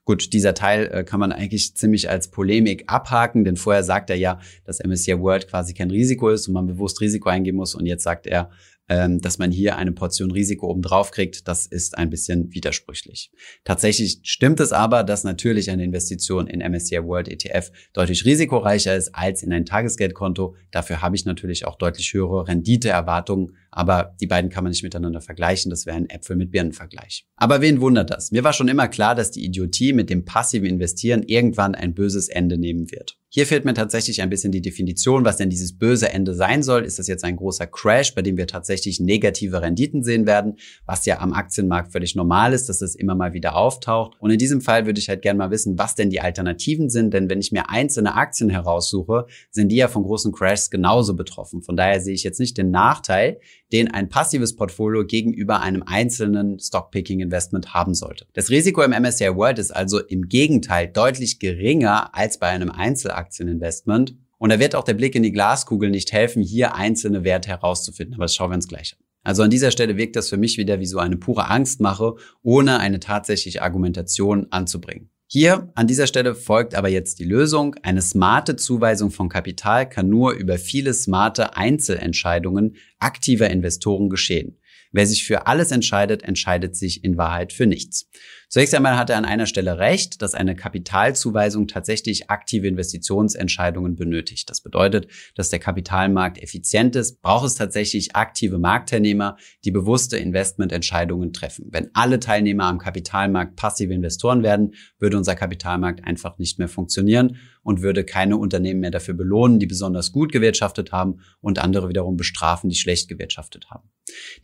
Gut, 0.04 0.32
dieser 0.32 0.54
Teil 0.54 0.90
äh, 0.92 1.04
kann 1.04 1.20
man 1.20 1.32
eigentlich 1.32 1.76
ziemlich 1.76 2.10
als 2.10 2.30
Polemik 2.30 2.84
abhaken, 2.86 3.44
denn 3.44 3.56
vorher 3.56 3.82
sagt 3.82 4.10
er 4.10 4.16
ja, 4.16 4.40
dass 4.64 4.80
MSCI 4.84 5.18
World 5.20 5.48
quasi 5.48 5.74
kein 5.74 5.90
Risiko 5.90 6.30
ist 6.30 6.48
und 6.48 6.54
man 6.54 6.66
bewusst 6.66 7.00
Risiko 7.00 7.28
eingeben 7.28 7.58
muss 7.58 7.74
und 7.74 7.86
jetzt 7.86 8.02
sagt 8.02 8.26
er, 8.26 8.50
ähm, 8.90 9.20
dass 9.20 9.38
man 9.38 9.52
hier 9.52 9.76
eine 9.76 9.92
Portion 9.92 10.32
Risiko 10.32 10.68
obendrauf 10.68 11.12
kriegt, 11.12 11.46
das 11.46 11.64
ist 11.64 11.96
ein 11.96 12.10
bisschen 12.10 12.52
widersprüchlich. 12.52 13.30
Tatsächlich 13.62 14.18
stimmt 14.24 14.58
es 14.58 14.72
aber, 14.72 15.04
dass 15.04 15.22
natürlich 15.22 15.70
eine 15.70 15.84
Investition 15.84 16.48
in 16.48 16.58
MSCI 16.58 17.04
World 17.04 17.28
ETF 17.28 17.70
deutlich 17.92 18.24
risikoreicher 18.24 18.96
ist 18.96 19.14
als 19.14 19.44
in 19.44 19.52
ein 19.52 19.64
Tagesgeldkonto. 19.64 20.56
Dafür 20.72 21.00
habe 21.00 21.14
ich 21.14 21.24
natürlich 21.24 21.66
auch 21.66 21.76
deutlich 21.76 22.12
höhere 22.12 22.48
Renditeerwartungen, 22.48 23.54
aber 23.70 24.16
die 24.20 24.26
beiden 24.26 24.50
kann 24.50 24.64
man 24.64 24.72
nicht 24.72 24.82
miteinander 24.82 25.20
vergleichen. 25.20 25.70
Das 25.70 25.86
wäre 25.86 25.96
ein 25.96 26.10
Äpfel 26.10 26.34
mit 26.34 26.50
Birnen 26.50 26.72
Vergleich. 26.72 27.28
Aber 27.36 27.60
wen 27.60 27.80
wundert 27.80 28.10
das? 28.10 28.32
Mir 28.32 28.42
war 28.42 28.52
schon 28.52 28.66
immer 28.66 28.88
klar, 28.88 29.14
dass 29.14 29.30
die 29.30 29.44
Idiotie 29.44 29.92
mit 29.92 30.10
dem 30.10 30.24
passiven 30.24 30.66
Investieren 30.66 31.22
irgendwann 31.22 31.76
ein 31.76 31.94
böses 31.94 32.28
Ende 32.28 32.58
nehmen 32.58 32.90
wird. 32.90 33.19
Hier 33.32 33.46
fehlt 33.46 33.64
mir 33.64 33.74
tatsächlich 33.74 34.22
ein 34.22 34.28
bisschen 34.28 34.50
die 34.50 34.60
Definition, 34.60 35.24
was 35.24 35.36
denn 35.36 35.50
dieses 35.50 35.78
böse 35.78 36.10
Ende 36.10 36.34
sein 36.34 36.64
soll. 36.64 36.82
Ist 36.84 36.98
das 36.98 37.06
jetzt 37.06 37.22
ein 37.22 37.36
großer 37.36 37.68
Crash, 37.68 38.12
bei 38.12 38.22
dem 38.22 38.36
wir 38.36 38.48
tatsächlich 38.48 38.98
negative 38.98 39.62
Renditen 39.62 40.02
sehen 40.02 40.26
werden, 40.26 40.56
was 40.84 41.06
ja 41.06 41.20
am 41.20 41.32
Aktienmarkt 41.32 41.92
völlig 41.92 42.16
normal 42.16 42.52
ist, 42.52 42.68
dass 42.68 42.82
es 42.82 42.96
immer 42.96 43.14
mal 43.14 43.32
wieder 43.32 43.54
auftaucht. 43.54 44.16
Und 44.18 44.32
in 44.32 44.38
diesem 44.38 44.60
Fall 44.60 44.84
würde 44.84 44.98
ich 44.98 45.08
halt 45.08 45.22
gerne 45.22 45.38
mal 45.38 45.52
wissen, 45.52 45.78
was 45.78 45.94
denn 45.94 46.10
die 46.10 46.20
Alternativen 46.20 46.90
sind, 46.90 47.14
denn 47.14 47.30
wenn 47.30 47.38
ich 47.38 47.52
mir 47.52 47.70
einzelne 47.70 48.16
Aktien 48.16 48.50
heraussuche, 48.50 49.26
sind 49.52 49.68
die 49.68 49.76
ja 49.76 49.86
von 49.86 50.02
großen 50.02 50.32
Crashs 50.32 50.68
genauso 50.68 51.14
betroffen. 51.14 51.62
Von 51.62 51.76
daher 51.76 52.00
sehe 52.00 52.14
ich 52.14 52.24
jetzt 52.24 52.40
nicht 52.40 52.58
den 52.58 52.72
Nachteil, 52.72 53.38
den 53.72 53.90
ein 53.90 54.08
passives 54.08 54.56
Portfolio 54.56 55.04
gegenüber 55.04 55.60
einem 55.60 55.82
einzelnen 55.84 56.58
Stockpicking-Investment 56.58 57.74
haben 57.74 57.94
sollte. 57.94 58.26
Das 58.32 58.50
Risiko 58.50 58.82
im 58.82 58.90
MSCI 58.90 59.34
World 59.34 59.58
ist 59.58 59.70
also 59.70 59.98
im 60.00 60.28
Gegenteil 60.28 60.88
deutlich 60.88 61.38
geringer 61.38 62.14
als 62.14 62.38
bei 62.38 62.48
einem 62.48 62.70
Einzelaktien 62.70 63.30
Aktieninvestment. 63.30 64.16
Und 64.38 64.50
da 64.50 64.58
wird 64.58 64.74
auch 64.74 64.84
der 64.84 64.94
Blick 64.94 65.14
in 65.14 65.22
die 65.22 65.32
Glaskugel 65.32 65.90
nicht 65.90 66.12
helfen, 66.12 66.42
hier 66.42 66.74
einzelne 66.74 67.24
Werte 67.24 67.50
herauszufinden. 67.50 68.14
Aber 68.14 68.24
das 68.24 68.34
schauen 68.34 68.50
wir 68.50 68.56
uns 68.56 68.68
gleich 68.68 68.94
an. 68.98 69.04
Also 69.22 69.42
an 69.42 69.50
dieser 69.50 69.70
Stelle 69.70 69.96
wirkt 69.96 70.16
das 70.16 70.30
für 70.30 70.38
mich 70.38 70.56
wieder 70.56 70.80
wie 70.80 70.86
so 70.86 70.98
eine 70.98 71.16
pure 71.16 71.48
Angstmache, 71.48 72.14
ohne 72.42 72.78
eine 72.78 73.00
tatsächliche 73.00 73.62
Argumentation 73.62 74.46
anzubringen. 74.50 75.10
Hier 75.32 75.70
an 75.76 75.86
dieser 75.86 76.08
Stelle 76.08 76.34
folgt 76.34 76.74
aber 76.74 76.88
jetzt 76.88 77.20
die 77.20 77.24
Lösung. 77.24 77.76
Eine 77.84 78.02
smarte 78.02 78.56
Zuweisung 78.56 79.12
von 79.12 79.28
Kapital 79.28 79.88
kann 79.88 80.08
nur 80.08 80.32
über 80.32 80.58
viele 80.58 80.92
smarte 80.92 81.56
Einzelentscheidungen 81.56 82.74
aktiver 82.98 83.48
Investoren 83.48 84.10
geschehen. 84.10 84.58
Wer 84.92 85.06
sich 85.06 85.24
für 85.24 85.46
alles 85.46 85.70
entscheidet, 85.70 86.22
entscheidet 86.22 86.74
sich 86.76 87.04
in 87.04 87.16
Wahrheit 87.16 87.52
für 87.52 87.66
nichts. 87.66 88.08
Zunächst 88.48 88.74
einmal 88.74 88.98
hat 88.98 89.10
er 89.10 89.18
an 89.18 89.24
einer 89.24 89.46
Stelle 89.46 89.78
recht, 89.78 90.20
dass 90.22 90.34
eine 90.34 90.56
Kapitalzuweisung 90.56 91.68
tatsächlich 91.68 92.28
aktive 92.30 92.66
Investitionsentscheidungen 92.66 93.94
benötigt. 93.94 94.50
Das 94.50 94.60
bedeutet, 94.60 95.06
dass 95.36 95.50
der 95.50 95.60
Kapitalmarkt 95.60 96.42
effizient 96.42 96.96
ist, 96.96 97.22
braucht 97.22 97.46
es 97.46 97.54
tatsächlich 97.54 98.16
aktive 98.16 98.58
Marktteilnehmer, 98.58 99.36
die 99.64 99.70
bewusste 99.70 100.16
Investmententscheidungen 100.16 101.32
treffen. 101.32 101.68
Wenn 101.70 101.90
alle 101.94 102.18
Teilnehmer 102.18 102.64
am 102.64 102.78
Kapitalmarkt 102.78 103.54
passive 103.54 103.94
Investoren 103.94 104.42
werden, 104.42 104.74
würde 104.98 105.16
unser 105.16 105.36
Kapitalmarkt 105.36 106.04
einfach 106.04 106.38
nicht 106.38 106.58
mehr 106.58 106.68
funktionieren 106.68 107.38
und 107.62 107.82
würde 107.82 108.04
keine 108.04 108.36
Unternehmen 108.36 108.80
mehr 108.80 108.90
dafür 108.90 109.14
belohnen, 109.14 109.58
die 109.58 109.66
besonders 109.66 110.12
gut 110.12 110.32
gewirtschaftet 110.32 110.92
haben 110.92 111.20
und 111.40 111.58
andere 111.58 111.88
wiederum 111.88 112.16
bestrafen, 112.16 112.70
die 112.70 112.76
schlecht 112.76 113.08
gewirtschaftet 113.08 113.70
haben. 113.70 113.90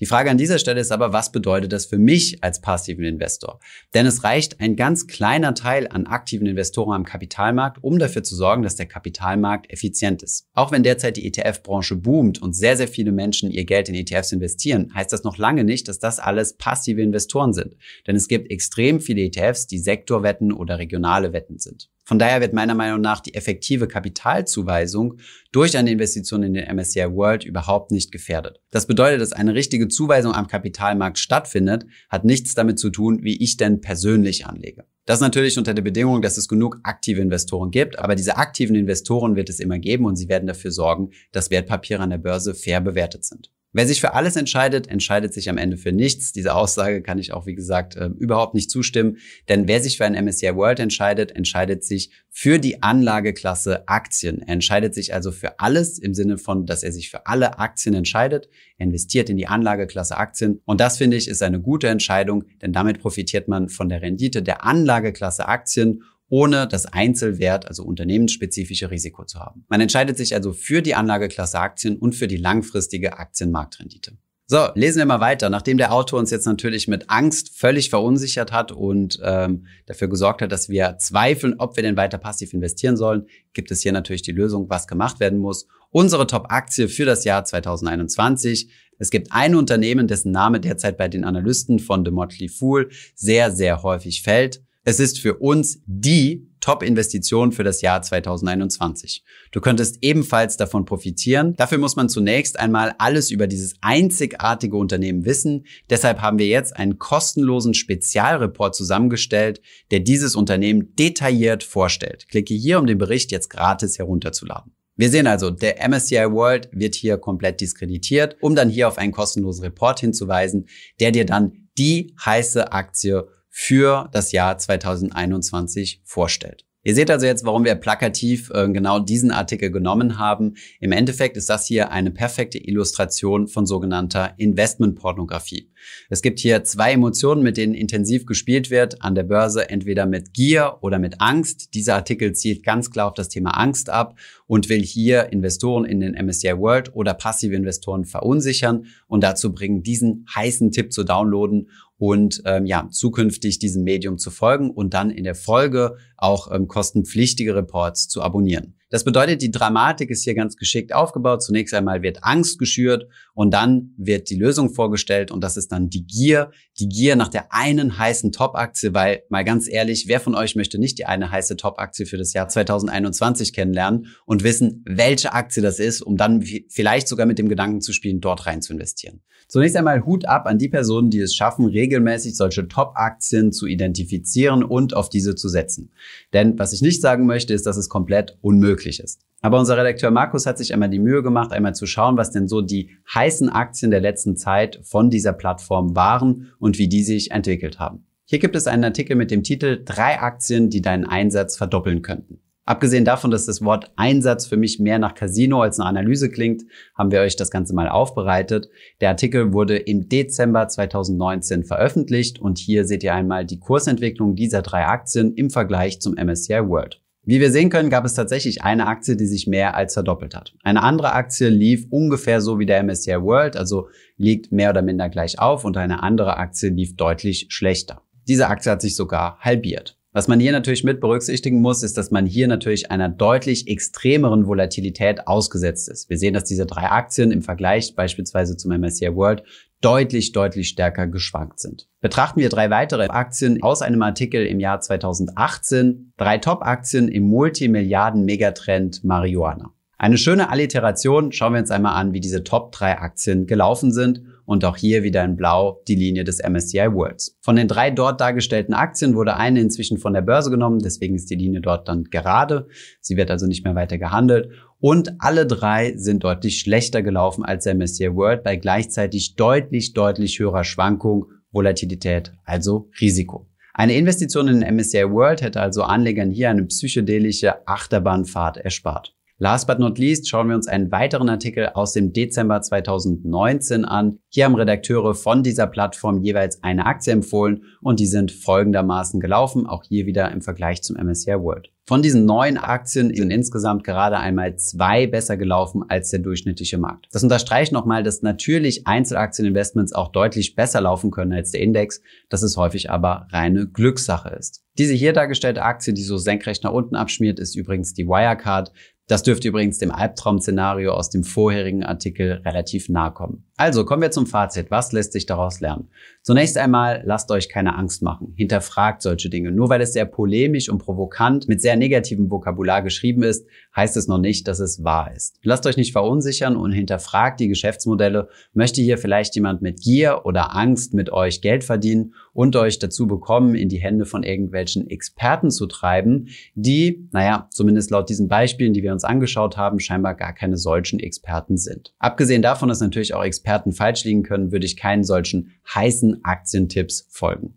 Die 0.01 0.07
Frage 0.07 0.31
an 0.31 0.39
dieser 0.39 0.59
Stelle 0.59 0.81
ist 0.81 0.93
aber, 0.93 1.13
was 1.13 1.33
bedeutet 1.33 1.73
das 1.73 1.87
für 1.87 1.99
mich 1.99 2.43
als 2.43 2.61
passiven 2.61 3.05
Investor? 3.05 3.61
Denn 3.95 4.07
es 4.07 4.25
reicht 4.25 4.61
ein 4.61 4.77
ganz 4.77 5.07
kleiner 5.07 5.55
Teil 5.55 5.89
an 5.89 6.07
aktiven 6.07 6.47
Investoren 6.47 6.93
am 6.93 7.05
Kapitalmarkt, 7.05 7.83
um 7.83 7.99
dafür 7.99 8.23
zu 8.23 8.37
sorgen, 8.37 8.63
dass 8.63 8.77
der 8.77 8.87
Kapitalmarkt 8.87 9.71
effizient 9.71 10.23
ist. 10.23 10.49
Auch 10.55 10.73
wenn 10.73 10.83
derzeit 10.83 11.17
die 11.17 11.27
ETF-Branche 11.27 11.97
boomt 11.97 12.41
und 12.41 12.55
sehr, 12.55 12.77
sehr 12.77 12.89
viele 12.89 13.13
Menschen 13.13 13.51
ihr 13.51 13.65
Geld 13.65 13.89
in 13.89 13.95
ETFs 13.95 14.33
investieren, 14.33 14.93
heißt 14.95 15.13
das 15.13 15.25
noch 15.25 15.39
lange 15.39 15.65
nicht, 15.65 15.89
dass 15.89 15.99
das 15.99 16.19
alles 16.19 16.57
passive 16.57 17.03
Investoren 17.03 17.53
sind. 17.53 17.77
Denn 18.07 18.17
es 18.17 18.29
gibt 18.29 18.51
extrem 18.51 19.01
viele 19.01 19.23
ETFs, 19.23 19.67
die 19.67 19.79
Sektorwetten 19.79 20.53
oder 20.53 20.79
regionale 20.79 21.33
Wetten 21.33 21.59
sind. 21.59 21.91
Von 22.07 22.21
daher 22.21 22.41
wird 22.41 22.53
meiner 22.53 22.77
Meinung 22.77 23.01
nach 23.01 23.19
die 23.19 23.35
effektive 23.35 23.89
Kapitalzuweisung 23.89 25.19
durch 25.51 25.77
eine 25.77 25.91
Investition 25.91 26.45
in 26.45 26.55
den 26.55 26.73
MSCI 26.73 27.13
World 27.13 27.45
überhaupt 27.45 27.91
nicht 27.91 28.13
gefährdet. 28.13 28.61
Das 28.71 28.87
bedeutet, 28.87 29.21
dass 29.21 29.33
eine 29.33 29.55
richtige 29.55 29.89
Zuweisung 29.89 30.33
am 30.33 30.47
Kapitalmarkt 30.47 31.19
stattfindet, 31.19 31.85
hat 32.09 32.25
nichts 32.25 32.55
damit 32.55 32.79
zu 32.79 32.91
tun, 32.91 33.25
wie 33.25 33.43
ich 33.43 33.57
denn 33.57 33.81
persönlich 33.81 34.47
anlege. 34.47 34.85
Das 35.05 35.21
natürlich 35.21 35.59
unter 35.59 35.75
der 35.75 35.83
Bedingung, 35.83 36.23
dass 36.23 36.37
es 36.37 36.47
genug 36.47 36.79
aktive 36.85 37.21
Investoren 37.21 37.73
gibt, 37.73 37.99
aber 37.99 38.15
diese 38.15 38.37
aktiven 38.37 38.77
Investoren 38.77 39.35
wird 39.35 39.49
es 39.49 39.59
immer 39.59 39.81
geben 39.81 40.05
und 40.05 40.15
sie 40.15 40.29
werden 40.29 40.47
dafür 40.47 40.71
sorgen, 40.71 41.11
dass 41.33 41.51
Wertpapiere 41.51 42.03
an 42.03 42.11
der 42.11 42.19
Börse 42.19 42.55
fair 42.55 42.81
bewertet 42.81 43.25
sind. 43.25 43.51
Wer 43.73 43.87
sich 43.87 44.01
für 44.01 44.15
alles 44.15 44.37
entscheidet, 44.37 44.87
entscheidet 44.87 45.35
sich 45.35 45.51
am 45.51 45.59
Ende 45.59 45.77
für 45.77 45.93
nichts. 45.93 46.33
Diese 46.33 46.55
Aussage 46.55 47.03
kann 47.03 47.19
ich 47.19 47.33
auch, 47.35 47.47
wie 47.47 47.55
gesagt, 47.55 47.95
äh, 47.97 48.07
überhaupt 48.19 48.55
nicht 48.55 48.71
zustimmen. 48.71 49.19
Denn 49.49 49.69
wer 49.69 49.83
sich 49.83 49.99
für 49.99 50.07
ein 50.07 50.15
MSCI 50.15 50.55
World 50.55 50.81
entscheidet, 50.81 51.37
entscheidet 51.37 51.85
sich 51.85 52.11
für 52.31 52.59
die 52.59 52.83
Anlageklasse 52.83 53.87
Aktien. 53.87 54.41
Er 54.41 54.55
entscheidet 54.55 54.95
sich 54.95 55.13
also 55.13 55.31
für 55.31 55.61
alles 55.61 55.99
im 55.99 56.15
Sinne 56.15 56.39
von, 56.39 56.65
dass 56.65 56.83
er 56.83 56.93
sich 56.93 57.11
für 57.11 57.27
alle 57.27 57.59
Aktien 57.59 57.95
entscheidet, 57.95 58.49
er 58.79 58.87
investiert 58.87 59.29
in 59.29 59.37
die 59.37 59.47
Anlageklasse 59.47 60.17
Aktien. 60.17 60.61
Und 60.65 60.81
das 60.81 60.97
finde 60.97 61.17
ich 61.17 61.29
ist 61.29 61.43
eine 61.43 61.61
gute 61.61 61.89
Entscheidung, 61.89 62.45
denn 62.63 62.73
damit 62.73 63.01
profitiert 63.01 63.49
man 63.49 63.69
von 63.69 63.89
der 63.89 64.01
Rendite 64.01 64.43
der 64.43 64.65
Anlageklasse 64.65 65.49
Aktien 65.49 66.03
ohne 66.29 66.67
das 66.67 66.87
Einzelwert, 66.87 67.69
also 67.69 67.85
unternehmensspezifische 67.85 68.91
Risiko 68.91 69.25
zu 69.25 69.39
haben. 69.39 69.65
Man 69.69 69.81
entscheidet 69.81 70.17
sich 70.17 70.35
also 70.35 70.53
für 70.53 70.83
die 70.83 70.95
Anlageklasse 70.95 71.59
Aktien 71.59 71.97
und 71.97 72.15
für 72.15 72.27
die 72.27 72.37
langfristige 72.37 73.19
Aktienmarktrendite. 73.19 74.19
So, 74.49 74.69
lesen 74.77 74.99
wir 74.99 75.07
mal 75.07 75.21
weiter. 75.21 75.51
Nachdem 75.51 75.77
der 75.77 75.93
Autor 75.93 76.21
uns 76.21 76.31
jetzt 76.31 76.47
natürlich 76.47 76.87
mit 76.87 77.11
Angst 77.11 77.59
völlig 77.59 77.91
verunsichert 77.91 78.53
hat 78.53 78.71
und 78.71 79.19
ähm, 79.25 79.67
dafür 79.87 80.07
gesorgt 80.07 80.41
hat, 80.41 80.53
dass 80.53 80.69
wir 80.69 80.99
zweifeln, 80.99 81.57
ob 81.59 81.75
wir 81.75 81.83
denn 81.83 81.97
weiter 81.97 82.19
passiv 82.19 82.55
investieren 82.55 82.97
sollen, 82.97 83.27
gibt 83.55 83.73
es 83.73 83.83
hier 83.83 83.91
natürlich 83.91 84.23
die 84.23 84.31
Lösung, 84.31 84.71
was 84.71 84.87
gemacht 84.87 85.19
werden 85.19 85.41
muss. 85.41 85.67
Unsere 85.91 86.29
Top-Aktie 86.29 86.89
für 86.89 87.05
das 87.05 87.25
Jahr 87.25 87.45
2021. 87.45 88.71
Es 88.99 89.11
gibt 89.11 89.33
ein 89.33 89.57
Unternehmen, 89.57 90.07
dessen 90.07 90.31
Name 90.31 90.61
derzeit 90.61 90.97
bei 90.97 91.09
den 91.09 91.25
Analysten 91.25 91.81
von 91.81 92.05
The 92.05 92.13
Motley 92.13 92.49
Fool 92.49 92.91
sehr, 93.17 93.51
sehr 93.51 93.83
häufig 93.83 94.23
fällt. 94.23 94.63
Es 94.89 95.01
ist 95.01 95.19
für 95.19 95.35
uns 95.39 95.81
die 95.87 96.49
Top-Investition 96.61 97.51
für 97.51 97.65
das 97.65 97.83
Jahr 97.83 98.03
2021. 98.03 99.25
Du 99.51 99.61
könntest 99.61 99.99
ebenfalls 100.01 100.57
davon 100.57 100.85
profitieren. 100.85 101.55
Dafür 101.57 101.79
muss 101.79 101.97
man 101.97 102.09
zunächst 102.09 102.57
einmal 102.57 102.95
alles 102.99 103.33
über 103.33 103.49
dieses 103.49 103.75
einzigartige 103.81 104.77
Unternehmen 104.77 105.25
wissen. 105.25 105.67
Deshalb 105.91 106.21
haben 106.21 106.39
wir 106.39 106.47
jetzt 106.47 106.77
einen 106.77 107.01
kostenlosen 107.01 107.75
Spezialreport 107.75 108.77
zusammengestellt, 108.77 109.61
der 109.91 109.99
dieses 109.99 110.37
Unternehmen 110.37 110.95
detailliert 110.95 111.65
vorstellt. 111.65 112.29
Klicke 112.29 112.55
hier, 112.55 112.79
um 112.79 112.87
den 112.87 112.99
Bericht 112.99 113.33
jetzt 113.33 113.51
gratis 113.51 113.99
herunterzuladen. 113.99 114.73
Wir 114.95 115.11
sehen 115.11 115.27
also, 115.27 115.51
der 115.51 115.87
MSCI 115.89 116.31
World 116.31 116.69
wird 116.71 116.95
hier 116.95 117.19
komplett 117.19 117.61
diskreditiert, 117.61 118.37
um 118.41 118.55
dann 118.55 118.71
hier 118.71 118.87
auf 118.87 118.99
einen 118.99 119.11
kostenlosen 119.11 119.65
Report 119.65 119.99
hinzuweisen, 119.99 120.69
der 121.01 121.11
dir 121.11 121.27
dann 121.27 121.69
die 121.77 122.15
heiße 122.25 122.71
Aktie 122.71 123.27
für 123.59 124.11
das 124.13 124.33
Jahr 124.33 124.59
2021 124.59 126.03
vorstellt. 126.05 126.67
Ihr 126.87 126.95
seht 126.95 127.11
also 127.11 127.27
jetzt, 127.27 127.45
warum 127.45 127.65
wir 127.65 127.75
plakativ 127.75 128.51
äh, 128.55 128.69
genau 128.69 129.01
diesen 129.01 129.33
Artikel 129.33 129.73
genommen 129.73 130.19
haben. 130.19 130.55
Im 130.79 130.93
Endeffekt 130.93 131.37
ist 131.37 131.51
das 131.51 131.67
hier 131.67 131.91
eine 131.91 132.13
perfekte 132.13 132.59
Illustration 132.59 133.49
von 133.49 133.67
sogenannter 133.67 134.35
Investmentpornografie. 134.37 135.69
Es 136.11 136.23
gibt 136.23 136.39
hier 136.39 136.63
zwei 136.63 136.93
Emotionen, 136.93 137.43
mit 137.43 137.57
denen 137.57 137.75
intensiv 137.75 138.25
gespielt 138.25 138.71
wird 138.71 139.03
an 139.03 139.17
der 139.17 139.25
Börse, 139.25 139.69
entweder 139.69 140.07
mit 140.07 140.33
Gier 140.33 140.79
oder 140.81 141.01
mit 141.01 141.21
Angst. 141.21 141.75
Dieser 141.75 141.97
Artikel 141.97 142.35
zielt 142.35 142.63
ganz 142.63 142.93
klar 142.93 143.09
auf 143.09 143.15
das 143.15 143.31
Thema 143.31 143.59
Angst 143.59 143.91
ab 143.91 144.17
und 144.47 144.69
will 144.69 144.83
hier 144.83 145.33
Investoren 145.33 145.87
in 145.87 145.99
den 145.99 146.15
MSCI 146.15 146.57
World 146.57 146.95
oder 146.95 147.15
passive 147.15 147.57
Investoren 147.57 148.05
verunsichern 148.05 148.87
und 149.09 149.25
dazu 149.25 149.53
bringen, 149.53 149.83
diesen 149.83 150.25
heißen 150.33 150.71
Tipp 150.71 150.93
zu 150.93 151.03
downloaden 151.03 151.69
und 151.99 152.43
ähm, 152.45 152.67
ja, 152.67 152.89
zukünftig 152.91 153.59
diesem 153.59 153.83
Medium 153.83 154.19
zu 154.19 154.31
folgen 154.31 154.71
und 154.71 154.95
dann 154.95 155.11
in 155.11 155.25
der 155.25 155.35
Folge 155.35 155.97
auch 156.17 156.51
ähm, 156.53 156.69
kostenpflichtige 156.69 157.55
Reports 157.55 158.09
zu 158.09 158.23
abonnieren. 158.23 158.75
Das 158.91 159.05
bedeutet, 159.05 159.43
die 159.43 159.51
Dramatik 159.51 160.11
ist 160.11 160.23
hier 160.23 160.35
ganz 160.35 160.57
geschickt 160.57 160.95
aufgebaut. 160.95 161.43
Zunächst 161.43 161.75
einmal 161.75 162.03
wird 162.03 162.23
Angst 162.23 162.59
geschürt 162.59 163.09
und 163.37 163.51
dann 163.53 163.93
wird 163.99 164.31
die 164.31 164.37
Lösung 164.37 164.73
vorgestellt 164.73 165.31
und 165.31 165.45
das 165.45 165.59
ist 165.59 165.71
dann 165.71 165.91
die 165.91 166.07
Gier. 166.07 166.53
Die 166.81 166.89
Gier 166.89 167.17
nach 167.17 167.29
der 167.29 167.53
einen 167.53 167.99
heißen 167.99 168.33
Top-Aktie, 168.33 168.95
weil 168.95 169.25
mal 169.29 169.45
ganz 169.45 169.69
ehrlich, 169.69 170.09
wer 170.09 170.21
von 170.21 170.35
euch 170.35 170.57
möchte 170.57 170.79
nicht 170.79 170.99
die 170.99 171.05
eine 171.05 171.31
heiße 171.31 171.59
Top-Aktie 171.59 172.07
für 172.07 172.17
das 172.17 172.33
Jahr 172.33 172.49
2021 172.49 173.53
kennenlernen 173.53 174.07
und 174.25 174.43
wissen, 174.43 174.83
welche 174.87 175.35
Aktie 175.35 175.63
das 175.63 175.79
ist, 175.81 176.01
um 176.01 176.17
dann 176.17 176.43
vielleicht 176.71 177.09
sogar 177.09 177.27
mit 177.27 177.39
dem 177.39 177.51
Gedanken 177.51 177.83
zu 177.83 177.93
spielen, 177.93 178.23
dort 178.23 178.47
rein 178.47 178.63
zu 178.63 178.73
investieren. 178.73 179.21
Zunächst 179.49 179.77
einmal 179.77 180.07
Hut 180.07 180.25
ab 180.25 180.47
an 180.47 180.57
die 180.57 180.71
Personen, 180.71 181.11
die 181.11 181.21
es 181.21 181.35
schaffen, 181.35 181.67
regelmäßig 181.67 182.37
solche 182.37 182.67
Top-Aktien 182.69 183.53
zu 183.53 183.67
identifizieren 183.67 184.65
und 184.65 184.97
auf 184.97 185.11
diese 185.11 185.35
zu 185.35 185.51
setzen. 185.51 185.93
Denn 186.33 186.59
was 186.59 186.73
ich 186.73 186.81
nicht 186.81 187.03
sagen 187.03 187.27
möchte, 187.27 187.53
ist, 187.53 187.67
dass 187.67 187.77
es 187.77 187.91
komplett 187.91 188.39
unmöglich 188.41 188.99
ist. 188.99 189.27
Aber 189.43 189.59
unser 189.59 189.77
Redakteur 189.77 190.11
Markus 190.11 190.47
hat 190.47 190.59
sich 190.59 190.73
einmal 190.73 190.89
die 190.89 190.99
Mühe 190.99 191.23
gemacht, 191.23 191.53
einmal 191.53 191.75
zu 191.75 191.87
schauen, 191.87 192.17
was 192.17 192.31
denn 192.31 192.49
so 192.49 192.63
die 192.63 192.91
heißen 193.15 193.49
Aktien 193.49 193.91
der 193.91 194.01
letzten 194.01 194.37
Zeit 194.37 194.81
von 194.83 195.11
dieser 195.11 195.33
Plattform 195.33 195.95
waren 195.95 196.53
und 196.59 196.79
wie 196.79 196.89
die 196.89 197.03
sich 197.03 197.31
entwickelt 197.31 197.79
haben. 197.79 198.07
Hier 198.25 198.39
gibt 198.39 198.57
es 198.57 198.67
einen 198.67 198.83
Artikel 198.83 199.15
mit 199.15 199.31
dem 199.31 199.45
Titel 199.45 199.83
Drei 199.85 200.21
Aktien, 200.21 200.69
die 200.69 200.81
deinen 200.81 201.05
Einsatz 201.05 201.57
verdoppeln 201.57 202.03
könnten. 202.03 202.41
Abgesehen 202.65 203.05
davon, 203.05 203.31
dass 203.31 203.47
das 203.47 203.63
Wort 203.63 203.93
Einsatz 203.95 204.47
für 204.47 204.57
mich 204.57 204.81
mehr 204.81 204.99
nach 204.99 205.15
Casino 205.15 205.63
als 205.63 205.79
eine 205.79 205.89
Analyse 205.89 206.29
klingt, 206.29 206.65
haben 206.97 207.13
wir 207.13 207.21
euch 207.21 207.37
das 207.37 207.53
Ganze 207.53 207.73
mal 207.73 207.89
aufbereitet. 207.89 208.69
Der 209.01 209.11
Artikel 209.11 209.53
wurde 209.53 209.77
im 209.77 210.09
Dezember 210.09 210.67
2019 210.67 211.63
veröffentlicht 211.63 212.41
und 212.41 212.59
hier 212.59 212.85
seht 212.85 213.05
ihr 213.05 213.15
einmal 213.15 213.47
die 213.47 213.61
Kursentwicklung 213.61 214.35
dieser 214.35 214.63
drei 214.63 214.85
Aktien 214.85 215.35
im 215.35 215.51
Vergleich 215.51 216.01
zum 216.01 216.15
MSCI 216.15 216.69
World. 216.69 217.01
Wie 217.29 217.41
wir 217.41 217.51
sehen 217.51 217.71
können, 217.71 217.91
gab 217.91 218.05
es 218.05 218.15
tatsächlich 218.15 218.63
eine 218.63 218.87
Aktie, 218.87 219.17
die 219.17 219.27
sich 219.27 219.49
mehr 219.49 219.75
als 219.75 219.95
verdoppelt 219.95 220.37
hat. 220.37 220.55
Eine 220.63 220.85
andere 220.85 221.13
Aktie 221.13 221.49
lief 221.49 221.89
ungefähr 221.91 222.41
so 222.41 222.61
wie 222.61 222.67
der 222.67 222.81
MSCI 222.85 223.21
World, 223.21 223.57
also 223.57 223.89
liegt 224.17 224.53
mehr 224.53 224.71
oder 224.71 224.81
minder 224.81 225.09
gleich 225.09 225.41
auf 225.41 225.65
und 225.65 225.77
eine 225.77 226.05
andere 226.05 226.37
Aktie 226.37 226.71
lief 226.71 226.95
deutlich 226.95 227.47
schlechter. 227.49 228.03
Diese 228.29 228.47
Aktie 228.47 228.71
hat 228.71 228.81
sich 228.81 228.95
sogar 228.95 229.41
halbiert. 229.41 229.99
Was 230.13 230.29
man 230.29 230.39
hier 230.39 230.53
natürlich 230.53 230.85
mit 230.85 231.01
berücksichtigen 231.01 231.61
muss, 231.61 231.83
ist, 231.83 231.99
dass 231.99 232.13
man 232.13 232.27
hier 232.27 232.47
natürlich 232.47 232.93
einer 232.93 233.09
deutlich 233.09 233.67
extremeren 233.67 234.47
Volatilität 234.47 235.27
ausgesetzt 235.27 235.89
ist. 235.89 236.09
Wir 236.09 236.19
sehen, 236.19 236.33
dass 236.33 236.45
diese 236.45 236.65
drei 236.65 236.85
Aktien 236.91 237.33
im 237.33 237.43
Vergleich 237.43 237.97
beispielsweise 237.97 238.57
zum 238.57 238.71
MSCI 238.71 239.15
World 239.17 239.43
deutlich, 239.81 240.33
deutlich 240.33 240.69
stärker 240.69 241.07
geschwankt 241.07 241.61
sind. 241.61 241.89
Betrachten 242.01 242.41
wir 242.41 242.49
drei 242.49 242.71
weitere 242.71 243.07
Aktien 243.09 243.63
aus 243.63 243.83
einem 243.83 244.03
Artikel 244.03 244.47
im 244.47 244.61
Jahr 244.61 244.81
2018, 244.81 246.13
drei 246.17 246.39
Top-Aktien 246.39 247.09
im 247.09 247.25
Multimilliarden-Megatrend 247.25 249.05
Marihuana. 249.05 249.73
Eine 249.99 250.19
schöne 250.19 250.51
Alliteration. 250.51 251.33
Schauen 251.33 251.55
wir 251.55 251.61
uns 251.61 251.71
einmal 251.71 251.95
an, 251.95 252.13
wie 252.13 252.21
diese 252.21 252.45
Top 252.45 252.73
3 252.73 252.99
Aktien 252.99 253.47
gelaufen 253.47 253.93
sind. 253.93 254.23
Und 254.47 254.65
auch 254.65 254.77
hier 254.77 255.03
wieder 255.03 255.25
in 255.25 255.37
Blau 255.37 255.83
die 255.89 255.97
Linie 255.97 256.25
des 256.25 256.39
MSCI 256.39 256.93
Worlds. 256.93 257.37
Von 257.43 257.57
den 257.57 257.69
drei 257.69 257.91
dort 257.91 258.21
dargestellten 258.21 258.75
Aktien 258.75 259.15
wurde 259.15 259.37
eine 259.37 259.61
inzwischen 259.61 259.99
von 259.99 260.15
der 260.15 260.23
Börse 260.23 260.51
genommen. 260.51 260.79
Deswegen 260.79 261.17
ist 261.17 261.29
die 261.29 261.35
Linie 261.35 261.61
dort 261.61 261.89
dann 261.89 262.05
gerade. 262.05 262.69
Sie 263.01 263.17
wird 263.17 263.31
also 263.31 263.47
nicht 263.47 263.65
mehr 263.65 263.75
weiter 263.75 263.99
gehandelt. 263.99 264.51
Und 264.79 265.15
alle 265.19 265.47
drei 265.47 265.95
sind 265.97 266.23
deutlich 266.23 266.61
schlechter 266.61 267.03
gelaufen 267.03 267.45
als 267.45 267.65
der 267.65 267.75
MSCI 267.75 268.15
World 268.15 268.45
bei 268.45 268.57
gleichzeitig 268.57 269.35
deutlich, 269.35 269.95
deutlich 269.95 270.39
höherer 270.39 270.65
Schwankung, 270.65 271.27
Volatilität, 271.51 272.33
also 272.45 272.89
Risiko. 273.01 273.49
Eine 273.75 273.95
Investition 273.95 274.49
in 274.49 274.61
den 274.61 274.77
MSCI 274.77 275.11
World 275.11 275.43
hätte 275.43 275.61
also 275.61 275.83
Anlegern 275.83 276.31
hier 276.31 276.51
eine 276.51 276.65
psychedelische 276.65 277.67
Achterbahnfahrt 277.67 278.59
erspart. 278.59 279.16
Last 279.39 279.67
but 279.67 279.79
not 279.79 279.99
least 279.99 280.31
schauen 280.31 280.49
wir 280.49 280.57
uns 280.57 280.67
einen 280.67 280.91
weiteren 280.91 281.29
Artikel 281.29 281.69
aus 281.75 281.93
dem 281.93 282.15
Dezember 282.15 282.63
2019 282.63 283.85
an. 283.85 284.19
Hier 284.31 284.47
haben 284.47 284.55
Redakteure 284.55 285.15
von 285.15 285.43
dieser 285.43 285.67
Plattform 285.67 286.23
jeweils 286.23 286.63
eine 286.63 286.87
Aktie 286.87 287.13
empfohlen 287.13 287.65
und 287.83 288.01
die 288.01 288.07
sind 288.07 288.33
folgendermaßen 288.33 289.21
gelaufen, 289.21 289.67
auch 289.67 289.85
hier 289.85 290.07
wieder 290.07 290.31
im 290.31 290.41
Vergleich 290.41 290.83
zum 290.83 290.97
MSCI 290.97 291.39
World. 291.39 291.71
Von 291.89 292.03
diesen 292.03 292.25
neun 292.25 292.57
Aktien 292.57 293.15
sind 293.15 293.31
insgesamt 293.31 293.85
gerade 293.85 294.17
einmal 294.17 294.57
zwei 294.57 295.07
besser 295.07 295.37
gelaufen 295.37 295.85
als 295.87 296.11
der 296.11 296.19
durchschnittliche 296.19 296.79
Markt. 296.79 297.07
Das 297.13 297.23
unterstreicht 297.23 297.73
nochmal, 297.73 298.03
dass 298.03 298.23
natürlich 298.23 298.89
Einzelaktieninvestments 298.89 299.93
auch 299.93 300.11
deutlich 300.11 300.57
besser 300.57 300.81
laufen 300.81 301.13
können 301.13 301.33
als 301.33 301.53
der 301.53 301.61
Index, 301.61 302.01
dass 302.29 302.43
es 302.43 302.57
häufig 302.57 302.91
aber 302.91 303.29
reine 303.31 303.69
Glückssache 303.69 304.31
ist. 304.31 304.65
Diese 304.79 304.95
hier 304.95 305.13
dargestellte 305.13 305.63
Aktie, 305.63 305.95
die 305.95 306.03
so 306.03 306.17
senkrecht 306.17 306.65
nach 306.65 306.73
unten 306.73 306.97
abschmiert, 306.97 307.39
ist 307.39 307.55
übrigens 307.55 307.95
die 307.95 308.07
Wirecard. 308.07 308.73
Das 309.07 309.23
dürfte 309.23 309.49
übrigens 309.49 309.79
dem 309.79 309.93
Albtraum-Szenario 309.93 310.93
aus 310.93 311.11
dem 311.11 311.25
vorherigen 311.25 311.85
Artikel 311.85 312.43
relativ 312.45 312.89
nahe 312.89 313.13
kommen. 313.13 313.46
Also 313.59 313.87
kommen 313.87 314.03
wir 314.03 314.11
zum 314.11 314.27
Fazit. 314.27 314.71
Was 314.71 314.93
lässt 314.93 315.15
sich 315.15 315.25
daraus 315.25 315.61
lernen? 315.61 315.89
Zunächst 316.21 316.59
einmal, 316.59 317.03
lasst 317.07 317.31
euch 317.31 317.49
keine 317.49 317.75
Angst 317.75 318.03
machen. 318.03 318.35
Hinterfragt 318.37 319.01
solche 319.01 319.31
Dinge. 319.31 319.51
Nur 319.51 319.71
weil 319.71 319.81
es 319.81 319.95
sehr 319.95 320.05
polemisch 320.05 320.69
und 320.69 320.77
provokant 320.79 321.49
mit 321.49 321.63
sehr 321.63 321.77
negativem 321.77 322.31
Vokabular 322.31 322.83
geschrieben 322.83 323.23
ist, 323.23 323.47
heißt 323.75 323.97
es 323.97 324.09
noch 324.09 324.19
nicht, 324.19 324.47
dass 324.47 324.59
es 324.59 324.85
wahr 324.85 325.11
ist. 325.17 325.39
Lasst 325.43 325.65
euch 325.67 325.79
nicht 325.79 325.93
verunsichern 325.93 326.55
und 326.55 326.73
hinterfragt 326.73 327.41
die 327.41 327.49
Geschäftsmodelle. 327.49 328.29
Möchte 328.53 328.83
hier 328.83 328.99
vielleicht 328.99 329.35
jemand 329.37 329.63
mit 329.63 329.81
Gier 329.81 330.23
oder 330.25 330.55
Angst 330.55 330.93
mit 330.93 331.11
euch 331.11 331.41
Geld 331.41 331.65
verdienen 331.65 332.13
und 332.35 332.57
euch 332.57 332.79
dazu 332.79 333.07
bekommen, 333.07 333.55
in 333.55 333.71
die 333.71 333.79
Hände 333.79 334.05
von 334.05 334.23
irgendwelchen 334.23 334.91
Experten 334.91 335.51
zu 335.51 335.67
treiben, 335.67 336.29
die, 336.55 337.09
naja, 337.13 337.49
zumindest 337.51 337.91
laut 337.91 338.11
diesen 338.11 338.29
Beispielen, 338.29 338.75
die 338.75 338.83
wir 338.83 338.93
uns 338.93 339.05
angeschaut 339.05 339.57
haben, 339.57 339.81
scheinbar 339.81 340.15
gar 340.15 340.35
keine 340.35 340.59
solchen 340.59 341.01
Experten 341.01 341.57
sind. 341.57 341.95
Abgesehen 341.99 342.43
davon, 342.43 342.69
dass 342.69 342.81
natürlich 342.81 343.15
auch 343.15 343.25
Experten 343.47 343.71
falsch 343.71 344.03
liegen 344.03 344.25
können, 344.25 344.51
würde 344.51 344.67
ich 344.67 344.77
keinen 344.77 345.05
solchen 345.05 345.53
heißen 345.73 346.25
Aktientipps 346.25 347.07
folgen. 347.11 347.57